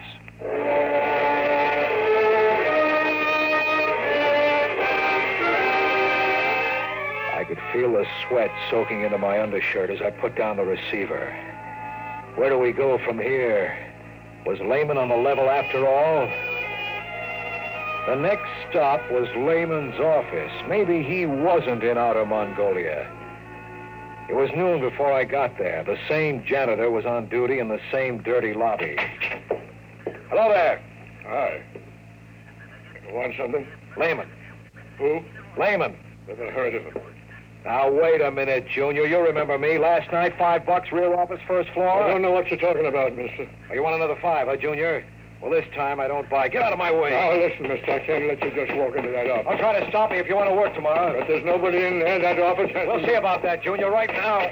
I 7.45 7.47
could 7.47 7.59
feel 7.71 7.91
the 7.91 8.07
sweat 8.27 8.49
soaking 8.71 9.01
into 9.01 9.19
my 9.19 9.39
undershirt 9.39 9.91
as 9.91 10.01
I 10.01 10.09
put 10.09 10.35
down 10.35 10.57
the 10.57 10.63
receiver. 10.63 11.31
Where 12.33 12.49
do 12.49 12.57
we 12.57 12.71
go 12.71 12.97
from 13.05 13.19
here? 13.19 13.77
Was 14.47 14.59
Lehman 14.61 14.97
on 14.97 15.09
the 15.09 15.15
level 15.15 15.47
after 15.47 15.87
all? 15.87 16.25
The 18.07 18.15
next 18.15 18.49
stop 18.67 18.99
was 19.11 19.27
Lehman's 19.37 19.99
office. 19.99 20.51
Maybe 20.67 21.03
he 21.03 21.27
wasn't 21.27 21.83
in 21.83 21.99
Outer 21.99 22.25
Mongolia. 22.25 23.07
It 24.27 24.35
was 24.35 24.49
noon 24.55 24.81
before 24.81 25.13
I 25.13 25.23
got 25.23 25.55
there. 25.59 25.83
The 25.83 25.99
same 26.09 26.43
janitor 26.47 26.89
was 26.89 27.05
on 27.05 27.29
duty 27.29 27.59
in 27.59 27.67
the 27.67 27.79
same 27.91 28.23
dirty 28.23 28.55
lobby. 28.55 28.97
Hello 30.29 30.49
there. 30.49 30.81
Hi. 31.27 31.61
You 33.07 33.13
want 33.13 33.35
something? 33.37 33.67
Lehman. 33.97 34.31
Who? 34.97 35.21
Lehman. 35.59 35.95
Never 36.27 36.49
heard 36.49 36.73
of 36.73 36.81
him. 36.81 37.14
Now, 37.65 37.89
wait 37.91 38.21
a 38.21 38.29
minute, 38.29 38.67
Junior. 38.69 39.07
You 39.07 39.19
remember 39.19 39.57
me. 39.57 39.79
Last 39.79 40.11
night, 40.11 40.37
five 40.37 40.67
bucks, 40.67 40.91
rear 40.91 41.15
office, 41.15 41.39
first 41.47 41.71
floor. 41.71 42.03
I 42.03 42.07
don't 42.07 42.21
know 42.21 42.31
what 42.31 42.47
you're 42.51 42.59
talking 42.59 42.85
about, 42.85 43.15
mister. 43.15 43.49
Oh, 43.71 43.73
you 43.73 43.81
want 43.81 43.95
another 43.95 44.17
five, 44.21 44.47
huh, 44.47 44.55
Junior? 44.55 45.03
Well, 45.41 45.49
this 45.49 45.65
time 45.73 45.99
I 45.99 46.07
don't 46.07 46.29
buy. 46.29 46.47
Get 46.47 46.61
out 46.61 46.73
of 46.73 46.77
my 46.77 46.91
way. 46.91 47.09
Now, 47.09 47.33
listen, 47.33 47.67
mister. 47.67 47.91
I 47.91 48.05
can't 48.05 48.27
let 48.27 48.43
you 48.43 48.51
just 48.51 48.77
walk 48.77 48.95
into 48.95 49.09
that 49.09 49.31
office. 49.31 49.47
I'll 49.49 49.57
try 49.57 49.79
to 49.79 49.89
stop 49.89 50.11
you 50.11 50.17
if 50.17 50.27
you 50.27 50.35
want 50.35 50.49
to 50.49 50.55
work 50.55 50.75
tomorrow. 50.75 51.19
But 51.19 51.27
there's 51.27 51.43
nobody 51.43 51.83
in 51.85 51.99
there. 51.99 52.19
That 52.19 52.39
office. 52.39 52.69
We'll 52.73 53.03
see 53.03 53.15
about 53.15 53.41
that, 53.41 53.63
Junior, 53.63 53.89
right 53.89 54.11
now. 54.13 54.47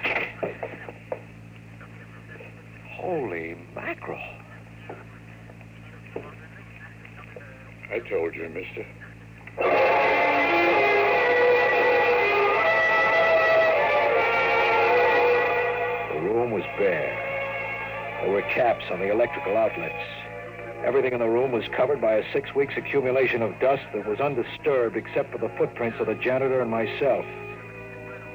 Holy 2.96 3.56
mackerel. 3.76 4.20
I 7.92 8.00
told 8.10 8.34
you, 8.34 8.50
mister. 8.50 8.86
Bare. 16.78 18.20
There 18.22 18.32
were 18.32 18.42
caps 18.44 18.86
on 18.92 19.00
the 19.00 19.12
electrical 19.12 19.58
outlets. 19.58 20.04
Everything 20.86 21.14
in 21.14 21.20
the 21.20 21.30
room 21.30 21.52
was 21.52 21.64
covered 21.76 22.02
by 22.02 22.16
a 22.16 22.34
six 22.34 22.54
weeks 22.54 22.74
accumulation 22.78 23.42
of 23.42 23.58
dust 23.60 23.84
that 23.94 24.06
was 24.06 24.20
undisturbed 24.20 24.98
except 24.98 25.32
for 25.32 25.38
the 25.38 25.50
footprints 25.58 26.00
of 26.00 26.08
the 26.08 26.16
janitor 26.16 26.62
and 26.62 26.70
myself. 26.70 27.26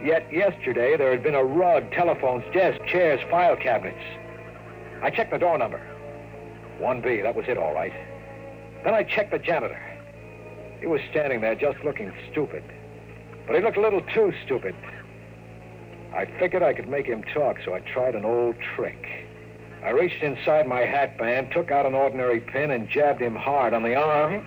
Yet 0.02 0.32
yesterday 0.32 0.96
there 0.96 1.10
had 1.10 1.22
been 1.22 1.34
a 1.34 1.44
rug, 1.44 1.90
telephones, 1.92 2.44
desks, 2.54 2.82
chairs, 2.86 3.20
file 3.30 3.56
cabinets. 3.56 4.02
I 5.02 5.10
checked 5.10 5.30
the 5.30 5.38
door 5.38 5.58
number. 5.58 5.80
1B, 6.80 7.22
that 7.22 7.34
was 7.34 7.46
it, 7.48 7.58
all 7.58 7.74
right. 7.74 7.92
Then 8.84 8.94
I 8.94 9.02
checked 9.02 9.32
the 9.32 9.38
janitor. 9.38 9.80
He 10.80 10.86
was 10.86 11.00
standing 11.10 11.40
there 11.40 11.54
just 11.54 11.82
looking 11.84 12.12
stupid. 12.30 12.62
But 13.46 13.56
he 13.56 13.62
looked 13.62 13.76
a 13.76 13.80
little 13.80 14.02
too 14.14 14.32
stupid. 14.44 14.74
I 16.14 16.26
figured 16.38 16.62
I 16.62 16.72
could 16.72 16.88
make 16.88 17.06
him 17.06 17.22
talk, 17.34 17.58
so 17.64 17.74
I 17.74 17.80
tried 17.80 18.14
an 18.14 18.24
old 18.24 18.56
trick. 18.74 19.06
I 19.84 19.90
reached 19.90 20.22
inside 20.22 20.66
my 20.66 20.80
hat 20.80 21.16
band, 21.18 21.52
took 21.52 21.70
out 21.70 21.86
an 21.86 21.94
ordinary 21.94 22.40
pin, 22.40 22.70
and 22.70 22.88
jabbed 22.88 23.20
him 23.20 23.36
hard 23.36 23.74
on 23.74 23.82
the 23.82 23.94
arm. 23.94 24.46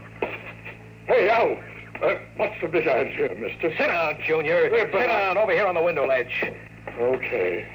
Hey, 1.08 1.30
Al! 1.30 1.58
Uh, 2.04 2.15
what's 2.36 2.60
the 2.62 2.67
big 2.67 2.88
idea, 2.88 3.34
mister? 3.36 3.69
Sit 3.78 3.88
down, 3.88 4.17
Junior. 4.26 4.69
Hey, 4.69 4.91
Sit 4.91 5.08
down 5.08 5.38
over 5.38 5.52
here 5.52 5.67
on 5.67 5.76
the 5.76 5.82
window 5.82 6.08
ledge. 6.08 6.52
Okay. 7.00 7.67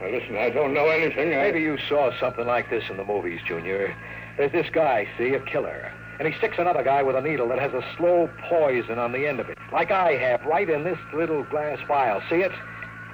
Now, 0.00 0.10
listen, 0.10 0.36
I 0.36 0.50
don't 0.50 0.72
know 0.72 0.86
anything. 0.88 1.34
I... 1.34 1.42
Maybe 1.42 1.60
you 1.60 1.76
saw 1.88 2.10
something 2.20 2.46
like 2.46 2.70
this 2.70 2.84
in 2.88 2.96
the 2.96 3.04
movies, 3.04 3.40
Junior. 3.46 3.94
There's 4.36 4.52
this 4.52 4.70
guy, 4.72 5.08
see, 5.18 5.34
a 5.34 5.40
killer. 5.40 5.92
And 6.18 6.32
he 6.32 6.38
sticks 6.38 6.56
another 6.58 6.84
guy 6.84 7.02
with 7.02 7.16
a 7.16 7.20
needle 7.20 7.48
that 7.48 7.58
has 7.58 7.72
a 7.72 7.84
slow 7.96 8.30
poison 8.48 8.98
on 8.98 9.12
the 9.12 9.26
end 9.26 9.40
of 9.40 9.48
it, 9.48 9.58
like 9.72 9.90
I 9.90 10.12
have, 10.12 10.44
right 10.46 10.70
in 10.70 10.84
this 10.84 10.98
little 11.12 11.42
glass 11.44 11.78
vial. 11.88 12.22
See 12.30 12.36
it? 12.36 12.52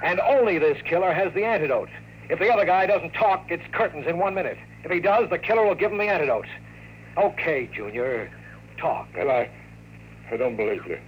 And 0.03 0.19
only 0.19 0.57
this 0.57 0.81
killer 0.83 1.13
has 1.13 1.33
the 1.33 1.43
antidote. 1.43 1.89
If 2.29 2.39
the 2.39 2.51
other 2.51 2.65
guy 2.65 2.85
doesn't 2.85 3.13
talk, 3.13 3.47
it's 3.49 3.63
curtains 3.71 4.05
in 4.07 4.17
one 4.17 4.33
minute. 4.33 4.57
If 4.83 4.91
he 4.91 4.99
does, 4.99 5.29
the 5.29 5.39
killer 5.39 5.65
will 5.65 5.75
give 5.75 5.91
him 5.91 5.97
the 5.97 6.05
antidote. 6.05 6.47
Okay, 7.17 7.69
Junior. 7.73 8.31
Talk. 8.77 9.07
Well, 9.15 9.29
I... 9.29 9.49
I 10.31 10.37
don't 10.37 10.55
believe 10.55 10.85
you. 10.85 10.99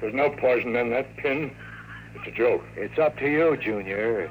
There's 0.00 0.14
no 0.14 0.30
poison 0.30 0.74
in 0.74 0.90
that 0.90 1.16
pin. 1.16 1.52
It's 2.14 2.26
a 2.26 2.30
joke. 2.32 2.64
It's 2.76 2.98
up 2.98 3.16
to 3.18 3.30
you, 3.30 3.56
Junior. 3.56 4.30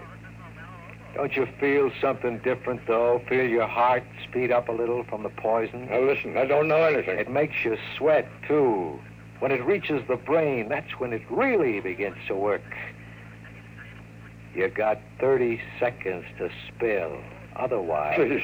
Don't 1.16 1.36
you 1.36 1.48
feel 1.60 1.92
something 2.02 2.40
different, 2.40 2.86
though? 2.86 3.22
Feel 3.28 3.48
your 3.48 3.68
heart 3.68 4.04
speed 4.30 4.52
up 4.52 4.68
a 4.68 4.72
little 4.72 5.04
from 5.06 5.24
the 5.24 5.30
poison? 5.30 5.88
Now, 5.90 6.02
listen, 6.02 6.38
I 6.38 6.46
don't 6.46 6.68
know 6.68 6.84
anything. 6.84 7.18
It 7.18 7.32
makes 7.32 7.64
you 7.64 7.78
sweat, 7.98 8.28
too. 8.48 9.00
When 9.40 9.52
it 9.52 9.64
reaches 9.66 10.06
the 10.08 10.18
brain, 10.18 10.68
that's 10.68 10.92
when 11.00 11.14
it 11.14 11.22
really 11.30 11.80
begins 11.80 12.18
to 12.28 12.36
work. 12.36 12.62
You 14.58 14.70
got 14.70 15.00
30 15.20 15.62
seconds 15.80 16.26
to 16.40 16.50
spill. 16.68 17.20
Otherwise, 17.58 18.16
Please. 18.16 18.42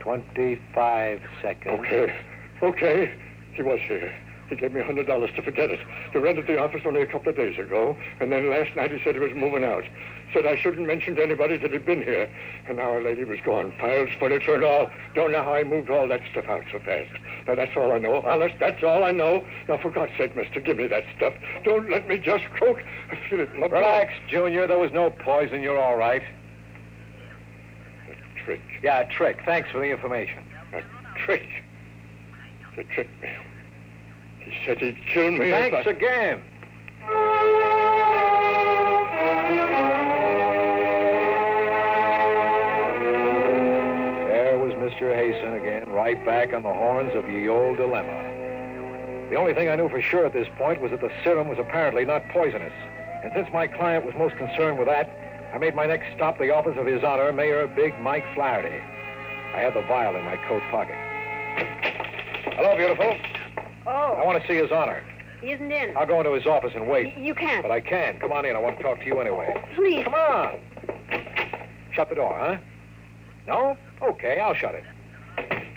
25 0.00 1.20
seconds. 1.40 1.80
Okay. 1.80 2.14
Okay. 2.62 3.14
He 3.54 3.62
was 3.62 3.80
here. 3.88 4.12
He 4.48 4.56
gave 4.56 4.72
me 4.72 4.80
a 4.80 4.84
hundred 4.84 5.06
dollars 5.06 5.30
to 5.36 5.42
forget 5.42 5.70
it. 5.70 5.80
He 6.12 6.18
rented 6.18 6.46
the 6.46 6.58
office 6.58 6.82
only 6.84 7.02
a 7.02 7.06
couple 7.06 7.30
of 7.30 7.36
days 7.36 7.58
ago, 7.58 7.96
and 8.20 8.30
then 8.30 8.50
last 8.50 8.76
night 8.76 8.92
he 8.92 9.02
said 9.02 9.14
he 9.14 9.20
was 9.20 9.32
moving 9.34 9.64
out. 9.64 9.84
Said 10.32 10.46
I 10.46 10.56
shouldn't 10.56 10.86
mention 10.86 11.16
to 11.16 11.22
anybody 11.22 11.56
that 11.56 11.70
he'd 11.70 11.86
been 11.86 12.02
here. 12.02 12.28
And 12.66 12.76
now 12.78 12.90
our 12.90 13.02
lady 13.02 13.24
was 13.24 13.38
gone. 13.44 13.72
Files, 13.78 14.10
furniture, 14.18 14.54
and 14.54 14.64
all. 14.64 14.90
Don't 15.14 15.32
know 15.32 15.42
how 15.42 15.56
he 15.56 15.64
moved 15.64 15.90
all 15.90 16.08
that 16.08 16.20
stuff 16.30 16.46
out 16.46 16.64
so 16.72 16.78
fast. 16.80 17.10
Now 17.46 17.54
that's 17.54 17.76
all 17.76 17.92
I 17.92 17.98
know. 17.98 18.20
Honest, 18.22 18.56
that's 18.58 18.82
all 18.82 19.04
I 19.04 19.12
know. 19.12 19.44
Now 19.68 19.78
for 19.78 19.90
God's 19.90 20.12
sake, 20.18 20.36
mister, 20.36 20.60
give 20.60 20.76
me 20.76 20.88
that 20.88 21.04
stuff. 21.16 21.34
Don't 21.64 21.88
let 21.88 22.08
me 22.08 22.18
just 22.18 22.44
croak. 22.56 22.82
I 23.10 23.18
feel 23.28 23.40
it 23.40 23.52
my 23.54 23.68
blood. 23.68 23.80
Relax, 23.80 24.12
Junior. 24.28 24.66
There 24.66 24.78
was 24.78 24.92
no 24.92 25.10
poison. 25.10 25.62
You're 25.62 25.80
all 25.80 25.96
right. 25.96 26.22
A 28.10 28.44
trick. 28.44 28.62
Yeah, 28.82 29.00
a 29.00 29.08
trick. 29.08 29.40
Thanks 29.44 29.70
for 29.70 29.78
the 29.78 29.90
information. 29.90 30.44
A 30.72 30.82
trick. 31.24 31.46
They 32.76 32.82
tricked 32.84 33.22
me. 33.22 33.30
He 34.44 34.52
said 34.66 34.78
he'd 34.78 34.98
kill 35.06 35.30
me. 35.32 35.50
Thanks 35.50 35.86
I- 35.86 35.90
again. 35.90 36.42
There 44.28 44.58
was 44.58 44.72
Mr. 44.74 45.14
Hasten 45.14 45.54
again, 45.54 45.88
right 45.90 46.22
back 46.24 46.52
on 46.52 46.62
the 46.62 46.72
horns 46.72 47.14
of 47.14 47.28
ye 47.28 47.48
old 47.48 47.76
dilemma. 47.76 49.28
The 49.30 49.36
only 49.36 49.54
thing 49.54 49.68
I 49.68 49.76
knew 49.76 49.88
for 49.88 50.00
sure 50.02 50.26
at 50.26 50.32
this 50.32 50.48
point 50.58 50.80
was 50.80 50.90
that 50.90 51.00
the 51.00 51.10
serum 51.22 51.48
was 51.48 51.58
apparently 51.58 52.04
not 52.04 52.28
poisonous. 52.28 52.72
And 53.22 53.32
since 53.34 53.48
my 53.52 53.66
client 53.66 54.04
was 54.04 54.14
most 54.14 54.36
concerned 54.36 54.78
with 54.78 54.86
that, 54.86 55.08
I 55.54 55.58
made 55.58 55.74
my 55.74 55.86
next 55.86 56.14
stop 56.14 56.38
the 56.38 56.50
office 56.50 56.76
of 56.76 56.86
His 56.86 57.02
Honor, 57.02 57.32
Mayor 57.32 57.66
Big 57.66 57.98
Mike 58.00 58.24
Flaherty. 58.34 58.82
I 59.54 59.60
had 59.60 59.72
the 59.74 59.82
vial 59.82 60.16
in 60.16 60.24
my 60.24 60.36
coat 60.48 60.62
pocket. 60.70 60.96
Hello, 62.56 62.76
beautiful. 62.76 63.16
I 64.24 64.26
want 64.26 64.40
to 64.42 64.48
see 64.48 64.56
His 64.56 64.72
Honor. 64.72 65.02
he 65.42 65.52
isn't 65.52 65.70
in. 65.70 65.94
I'll 65.98 66.06
go 66.06 66.18
into 66.18 66.32
his 66.32 66.46
office 66.46 66.72
and 66.74 66.88
wait. 66.88 67.14
You 67.18 67.34
can't. 67.34 67.60
But 67.62 67.70
I 67.70 67.80
can. 67.82 68.18
Come 68.18 68.32
on 68.32 68.46
in. 68.46 68.56
I 68.56 68.58
want 68.58 68.78
to 68.78 68.82
talk 68.82 68.98
to 69.00 69.04
you 69.04 69.20
anyway. 69.20 69.52
Please. 69.74 70.02
Come 70.04 70.14
on. 70.14 70.60
Shut 71.92 72.08
the 72.08 72.14
door, 72.14 72.34
huh? 72.38 72.56
No? 73.46 73.76
Okay, 74.00 74.40
I'll 74.40 74.54
shut 74.54 74.74
it. 74.74 74.84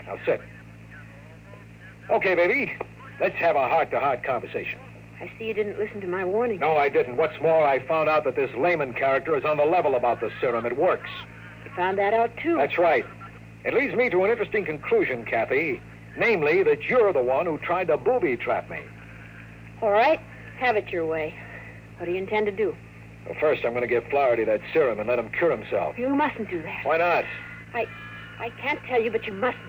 Now 0.06 0.16
sit. 0.24 0.40
Okay, 2.08 2.34
baby. 2.34 2.72
Let's 3.20 3.34
have 3.36 3.54
a 3.56 3.68
heart-to-heart 3.68 4.22
conversation. 4.24 4.78
I 5.20 5.30
see 5.38 5.44
you 5.48 5.52
didn't 5.54 5.78
listen 5.78 6.00
to 6.00 6.06
my 6.06 6.24
warning. 6.24 6.58
No, 6.60 6.78
I 6.78 6.88
didn't. 6.88 7.18
What's 7.18 7.38
more, 7.42 7.66
I 7.66 7.86
found 7.86 8.08
out 8.08 8.24
that 8.24 8.34
this 8.34 8.50
Lehman 8.56 8.94
character 8.94 9.36
is 9.36 9.44
on 9.44 9.58
the 9.58 9.64
level 9.66 9.94
about 9.94 10.20
the 10.20 10.30
serum. 10.40 10.64
It 10.64 10.78
works. 10.78 11.10
You 11.66 11.70
found 11.76 11.98
that 11.98 12.14
out, 12.14 12.30
too. 12.42 12.56
That's 12.56 12.78
right. 12.78 13.04
It 13.66 13.74
leads 13.74 13.94
me 13.94 14.08
to 14.08 14.24
an 14.24 14.30
interesting 14.30 14.64
conclusion, 14.64 15.26
Kathy. 15.26 15.82
Namely, 16.16 16.62
that 16.64 16.82
you're 16.84 17.12
the 17.12 17.22
one 17.22 17.46
who 17.46 17.58
tried 17.58 17.88
to 17.88 17.96
booby-trap 17.96 18.70
me. 18.70 18.80
All 19.82 19.90
right. 19.90 20.20
Have 20.58 20.76
it 20.76 20.88
your 20.88 21.06
way. 21.06 21.34
What 21.98 22.06
do 22.06 22.12
you 22.12 22.18
intend 22.18 22.46
to 22.46 22.52
do? 22.52 22.74
Well, 23.26 23.36
first, 23.40 23.64
I'm 23.64 23.72
going 23.72 23.82
to 23.82 23.88
give 23.88 24.04
Flaherty 24.10 24.44
that 24.44 24.60
serum 24.72 24.98
and 24.98 25.08
let 25.08 25.18
him 25.18 25.30
cure 25.30 25.50
himself. 25.56 25.98
You 25.98 26.08
mustn't 26.08 26.50
do 26.50 26.62
that. 26.62 26.84
Why 26.84 26.96
not? 26.96 27.24
I 27.74 27.86
I 28.38 28.50
can't 28.50 28.80
tell 28.84 29.00
you, 29.02 29.10
but 29.10 29.26
you 29.26 29.32
mustn't. 29.32 29.62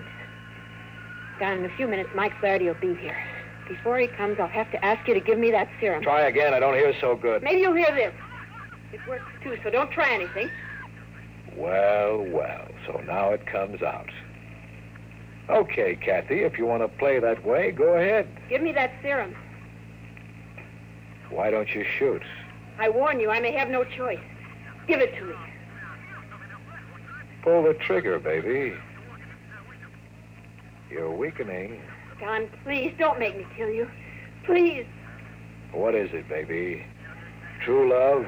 Down 1.38 1.58
in 1.58 1.64
a 1.64 1.76
few 1.76 1.88
minutes, 1.88 2.10
Mike 2.14 2.32
Flaherty 2.40 2.66
will 2.66 2.74
be 2.74 2.94
here. 2.94 3.16
Before 3.68 3.98
he 3.98 4.06
comes, 4.08 4.38
I'll 4.40 4.48
have 4.48 4.70
to 4.72 4.84
ask 4.84 5.06
you 5.06 5.14
to 5.14 5.20
give 5.20 5.38
me 5.38 5.50
that 5.52 5.68
serum. 5.80 6.02
Try 6.02 6.22
again. 6.22 6.54
I 6.54 6.60
don't 6.60 6.74
hear 6.74 6.92
so 7.00 7.16
good. 7.16 7.42
Maybe 7.42 7.60
you'll 7.60 7.74
hear 7.74 7.94
this. 7.94 8.12
It 8.92 9.00
works, 9.08 9.24
too, 9.42 9.56
so 9.62 9.70
don't 9.70 9.90
try 9.92 10.12
anything. 10.12 10.50
Well, 11.56 12.24
well, 12.28 12.68
so 12.86 13.00
now 13.06 13.30
it 13.30 13.46
comes 13.46 13.82
out. 13.82 14.10
Okay, 15.50 15.96
Kathy, 15.96 16.40
if 16.42 16.58
you 16.58 16.66
want 16.66 16.82
to 16.82 16.88
play 16.98 17.18
that 17.18 17.44
way, 17.44 17.72
go 17.72 17.94
ahead. 17.94 18.28
Give 18.48 18.62
me 18.62 18.72
that 18.72 18.92
serum. 19.02 19.34
Why 21.30 21.50
don't 21.50 21.68
you 21.74 21.84
shoot? 21.98 22.22
I 22.78 22.88
warn 22.88 23.18
you, 23.20 23.30
I 23.30 23.40
may 23.40 23.52
have 23.52 23.68
no 23.68 23.84
choice. 23.84 24.20
Give 24.86 25.00
it 25.00 25.14
to 25.16 25.24
me. 25.24 25.34
Pull 27.42 27.64
the 27.64 27.74
trigger, 27.74 28.18
baby. 28.18 28.74
You're 30.90 31.10
weakening. 31.14 31.80
Don, 32.20 32.48
please, 32.64 32.94
don't 32.98 33.18
make 33.18 33.36
me 33.36 33.46
kill 33.56 33.70
you. 33.70 33.88
Please. 34.44 34.86
What 35.72 35.94
is 35.94 36.10
it, 36.12 36.28
baby? 36.28 36.84
True 37.64 37.90
love 37.90 38.26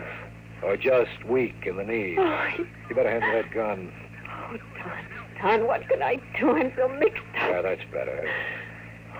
or 0.62 0.76
just 0.76 1.24
weak 1.26 1.54
in 1.66 1.76
the 1.76 1.84
knees? 1.84 2.16
Oh, 2.20 2.48
You 2.88 2.94
better 2.94 3.10
hand 3.10 3.24
me 3.24 3.32
that 3.42 3.50
gun. 3.52 3.92
oh, 4.28 4.56
Don, 4.78 5.04
Don, 5.42 5.66
what 5.66 5.88
can 5.88 6.02
I 6.02 6.20
do? 6.38 6.52
I'm 6.52 6.72
so 6.76 6.88
mixed 6.88 7.22
up. 7.34 7.50
Yeah, 7.50 7.62
that's 7.62 7.82
better. 7.92 8.30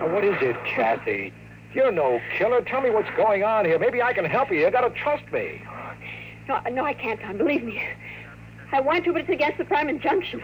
Now, 0.01 0.15
what 0.15 0.25
is 0.25 0.37
it, 0.41 0.57
Kathy? 0.65 1.33
You're 1.75 1.91
no 1.91 2.21
killer. 2.39 2.63
Tell 2.63 2.81
me 2.81 2.91
what's 2.91 3.11
going 3.17 3.43
on 3.43 3.65
here. 3.65 3.79
Maybe 3.79 4.01
I 4.01 4.13
can 4.13 4.25
help 4.25 4.51
you. 4.51 4.61
You 4.61 4.71
gotta 4.71 4.91
trust 4.91 5.25
me. 5.33 5.63
No, 6.49 6.61
no, 6.71 6.85
I 6.85 6.93
can't, 6.95 7.21
Don. 7.21 7.39
Believe 7.39 7.65
me. 7.65 7.83
I 8.73 8.81
want 8.81 9.05
to, 9.05 9.13
but 9.13 9.23
it's 9.23 9.31
against 9.31 9.59
the 9.59 9.65
prime 9.65 9.89
injunction. 9.89 10.43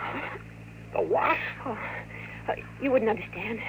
The 0.94 1.02
what? 1.02 1.38
Oh, 1.64 1.78
uh, 2.48 2.54
you 2.82 2.90
wouldn't 2.90 3.10
understand. 3.10 3.60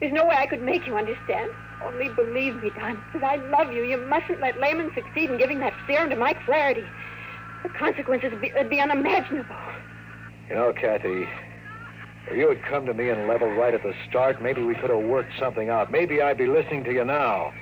There's 0.00 0.12
no 0.12 0.24
way 0.24 0.36
I 0.36 0.46
could 0.46 0.62
make 0.62 0.86
you 0.86 0.96
understand. 0.96 1.50
Only 1.84 2.08
believe 2.08 2.62
me, 2.62 2.70
Don, 2.70 3.02
because 3.12 3.22
I 3.22 3.36
love 3.36 3.72
you. 3.72 3.84
You 3.84 3.98
mustn't 4.06 4.40
let 4.40 4.58
Lehman 4.60 4.92
succeed 4.94 5.30
in 5.30 5.38
giving 5.38 5.58
that 5.60 5.74
serum 5.86 6.10
to 6.10 6.16
Mike 6.16 6.42
Flaherty. 6.44 6.84
The 7.62 7.68
consequences 7.70 8.30
would 8.32 8.40
be, 8.40 8.52
would 8.54 8.70
be 8.70 8.80
unimaginable. 8.80 9.56
You 10.48 10.56
know, 10.56 10.72
Kathy, 10.72 11.26
if 12.30 12.36
you 12.36 12.48
had 12.48 12.62
come 12.62 12.86
to 12.86 12.94
me 12.94 13.10
and 13.10 13.26
leveled 13.26 13.56
right 13.56 13.74
at 13.74 13.82
the 13.82 13.92
start, 14.08 14.40
maybe 14.40 14.62
we 14.62 14.74
could 14.76 14.90
have 14.90 15.02
worked 15.02 15.32
something 15.38 15.68
out. 15.68 15.90
Maybe 15.90 16.22
I'd 16.22 16.38
be 16.38 16.46
listening 16.46 16.84
to 16.84 16.92
you 16.92 17.04
now. 17.04 17.52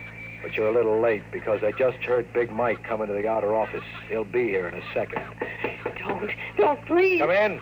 But 0.43 0.55
you're 0.55 0.69
a 0.69 0.75
little 0.75 1.01
late 1.01 1.23
because 1.33 1.65
I 1.65 1.73
just 1.73 1.99
heard 1.99 2.31
Big 2.35 2.53
Mike 2.53 2.85
come 2.85 3.01
into 3.01 3.15
the 3.15 3.27
outer 3.27 3.57
office. 3.57 3.83
He'll 4.09 4.25
be 4.25 4.45
here 4.45 4.69
in 4.69 4.75
a 4.75 4.83
second. 4.93 5.23
Don't, 5.99 6.31
don't, 6.59 6.87
please. 6.87 7.21
Come 7.21 7.31
in. 7.31 7.61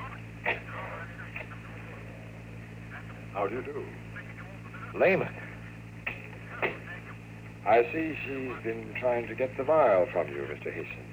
How 3.32 3.46
do 3.46 3.54
you 3.54 3.62
do? 3.62 3.84
Lehman. 4.98 5.34
I 7.66 7.82
see 7.92 8.16
she's 8.24 8.64
been 8.64 8.94
trying 8.98 9.26
to 9.28 9.34
get 9.34 9.56
the 9.56 9.64
vial 9.64 10.06
from 10.12 10.28
you, 10.28 10.42
Mr. 10.42 10.72
Hasten. 10.72 11.05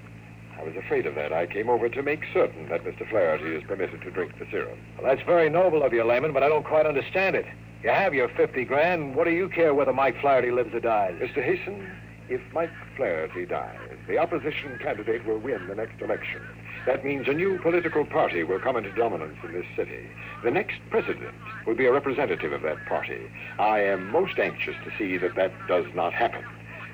I 0.60 0.64
was 0.64 0.76
afraid 0.76 1.06
of 1.06 1.16
that. 1.16 1.34
I 1.34 1.46
came 1.46 1.70
over 1.70 1.90
to 1.90 2.02
make 2.04 2.24
certain 2.34 2.70
that 2.70 2.84
Mr. 2.84 3.10
Flaherty 3.10 3.56
is 3.56 3.64
permitted 3.64 4.02
to 4.02 4.12
drink 4.12 4.38
the 4.40 4.46
serum. 4.52 4.78
Well, 4.98 5.14
that's 5.14 5.26
very 5.26 5.50
noble 5.50 5.84
of 5.84 5.94
you, 5.94 6.04
Lehman, 6.04 6.34
but 6.34 6.44
I 6.44 6.50
don't 6.50 6.66
quite 6.66 6.86
understand 6.86 7.36
it. 7.36 7.46
You 7.84 7.90
have 7.90 8.14
your 8.14 8.30
50 8.30 8.64
grand. 8.66 9.16
What 9.16 9.26
do 9.26 9.32
you 9.32 9.50
care 9.50 9.74
whether 9.74 9.92
Mike 9.92 10.20
Flaherty 10.22 10.52
lives 10.52 10.74
or 10.74 10.80
dies? 10.80 11.16
Mr. 11.20 11.44
Hasten, 11.44 11.92
if 12.30 12.42
Mike 12.54 12.72
Flaherty 12.96 13.46
dies, 13.46 13.78
the 14.08 14.18
opposition 14.18 14.80
candidate 14.82 15.26
will 15.26 15.40
win 15.40 15.68
the 15.68 15.76
next 15.76 16.02
election. 16.02 16.42
That 16.86 17.04
means 17.04 17.28
a 17.28 17.34
new 17.34 17.60
political 17.60 18.06
party 18.06 18.44
will 18.44 18.60
come 18.60 18.76
into 18.76 18.92
dominance 18.94 19.38
in 19.44 19.54
this 19.54 19.66
city. 19.76 20.10
The 20.44 20.52
next 20.52 20.80
president 20.90 21.34
will 21.66 21.76
be 21.76 21.86
a 21.86 21.94
representative 21.94 22.52
of 22.52 22.62
that 22.62 22.86
party. 22.86 23.30
I 23.58 23.80
am 23.82 24.12
most 24.12 24.38
anxious 24.38 24.76
to 24.84 24.92
see 24.98 25.18
that 25.18 25.36
that 25.36 25.52
does 25.68 25.86
not 25.94 26.14
happen. 26.14 26.44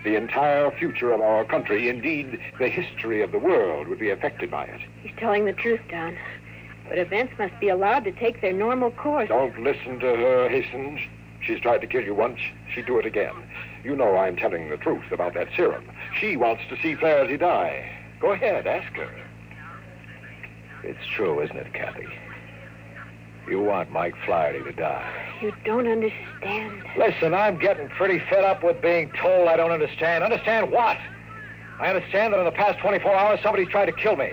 The 0.03 0.15
entire 0.15 0.71
future 0.71 1.11
of 1.11 1.21
our 1.21 1.43
country, 1.43 1.89
indeed, 1.89 2.39
the 2.57 2.69
history 2.69 3.21
of 3.21 3.31
the 3.31 3.39
world, 3.39 3.87
would 3.87 3.99
be 3.99 4.09
affected 4.09 4.49
by 4.49 4.65
it. 4.65 4.81
He's 5.01 5.11
telling 5.17 5.45
the 5.45 5.53
truth, 5.53 5.81
Don. 5.89 6.17
But 6.87 6.97
events 6.97 7.33
must 7.37 7.59
be 7.59 7.69
allowed 7.69 8.05
to 8.05 8.11
take 8.11 8.41
their 8.41 8.53
normal 8.53 8.91
course. 8.91 9.27
Don't 9.27 9.61
listen 9.61 9.99
to 9.99 10.15
her, 10.15 10.49
Hasten. 10.49 10.99
She's 11.41 11.59
tried 11.59 11.81
to 11.81 11.87
kill 11.87 12.03
you 12.03 12.15
once. 12.15 12.39
She'd 12.73 12.85
do 12.85 12.97
it 12.97 13.05
again. 13.05 13.33
You 13.83 13.95
know 13.95 14.17
I'm 14.17 14.35
telling 14.35 14.69
the 14.69 14.77
truth 14.77 15.11
about 15.11 15.33
that 15.35 15.49
serum. 15.55 15.85
She 16.19 16.35
wants 16.35 16.63
to 16.69 16.81
see 16.81 16.95
Flaherty 16.95 17.37
die. 17.37 17.89
Go 18.19 18.31
ahead, 18.31 18.67
ask 18.67 18.91
her. 18.93 19.09
It's 20.83 21.05
true, 21.13 21.41
isn't 21.41 21.55
it, 21.55 21.73
Kathy? 21.73 22.07
You 23.47 23.61
want 23.61 23.91
Mike 23.91 24.13
Flaherty 24.25 24.63
to 24.63 24.71
die. 24.71 25.37
You 25.41 25.53
don't 25.65 25.87
understand. 25.87 26.83
Listen, 26.97 27.33
I'm 27.33 27.57
getting 27.57 27.89
pretty 27.89 28.19
fed 28.29 28.43
up 28.43 28.63
with 28.63 28.81
being 28.81 29.11
told 29.19 29.47
I 29.47 29.57
don't 29.57 29.71
understand. 29.71 30.23
Understand 30.23 30.71
what? 30.71 30.97
I 31.79 31.87
understand 31.87 32.33
that 32.33 32.39
in 32.39 32.45
the 32.45 32.51
past 32.51 32.79
24 32.79 33.15
hours, 33.15 33.39
somebody's 33.41 33.69
tried 33.69 33.85
to 33.85 33.93
kill 33.93 34.15
me. 34.15 34.31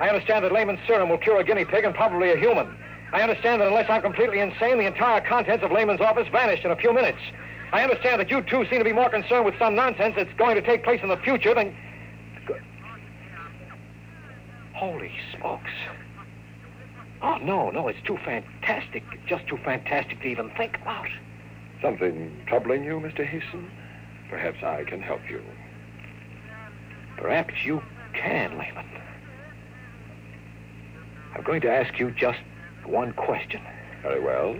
I 0.00 0.08
understand 0.08 0.44
that 0.44 0.52
Lehman's 0.52 0.80
serum 0.86 1.08
will 1.08 1.18
cure 1.18 1.38
a 1.38 1.44
guinea 1.44 1.64
pig 1.64 1.84
and 1.84 1.94
probably 1.94 2.32
a 2.32 2.36
human. 2.36 2.76
I 3.12 3.22
understand 3.22 3.60
that 3.62 3.68
unless 3.68 3.88
I'm 3.88 4.02
completely 4.02 4.40
insane, 4.40 4.78
the 4.78 4.86
entire 4.86 5.20
contents 5.20 5.64
of 5.64 5.72
Lehman's 5.72 6.00
office 6.00 6.28
vanished 6.30 6.64
in 6.64 6.70
a 6.70 6.76
few 6.76 6.92
minutes. 6.92 7.18
I 7.72 7.82
understand 7.82 8.20
that 8.20 8.30
you 8.30 8.42
two 8.42 8.64
seem 8.68 8.78
to 8.78 8.84
be 8.84 8.92
more 8.92 9.10
concerned 9.10 9.44
with 9.44 9.54
some 9.58 9.74
nonsense 9.74 10.14
that's 10.16 10.32
going 10.34 10.56
to 10.56 10.62
take 10.62 10.84
place 10.84 11.00
in 11.02 11.08
the 11.08 11.16
future 11.18 11.54
than. 11.54 11.74
Good. 12.46 12.62
Holy 14.74 15.12
smokes. 15.36 15.70
Oh, 17.20 17.36
no, 17.38 17.70
no, 17.70 17.88
it's 17.88 18.00
too 18.04 18.18
fantastic. 18.24 19.02
Just 19.26 19.46
too 19.48 19.58
fantastic 19.64 20.20
to 20.20 20.26
even 20.28 20.50
think 20.50 20.76
about. 20.80 21.08
Something 21.82 22.44
troubling 22.46 22.84
you, 22.84 23.00
Mr. 23.00 23.26
Hasten? 23.26 23.70
Perhaps 24.30 24.62
I 24.62 24.84
can 24.84 25.00
help 25.00 25.20
you. 25.28 25.42
Perhaps 27.16 27.54
you 27.64 27.82
can, 28.14 28.52
Lehman. 28.58 28.86
I'm 31.34 31.42
going 31.42 31.60
to 31.62 31.70
ask 31.70 31.98
you 31.98 32.10
just 32.12 32.38
one 32.84 33.12
question. 33.12 33.60
Very 34.02 34.20
well. 34.20 34.56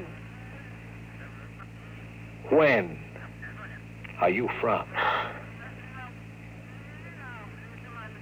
When? 2.50 2.98
Are 4.20 4.30
you 4.30 4.48
from? 4.60 4.88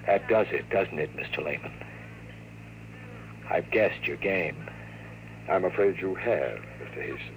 That 0.07 0.29
does 0.29 0.47
it, 0.53 0.71
doesn't 0.71 1.01
it, 1.01 1.11
Mr. 1.17 1.45
Lehman? 1.45 1.73
I've 3.51 3.71
guessed 3.71 4.07
your 4.07 4.17
game. 4.17 4.69
I'm 5.49 5.65
afraid 5.65 5.99
you 6.01 6.15
have, 6.17 6.59
Mr. 6.81 7.03
Hasten. 7.03 7.35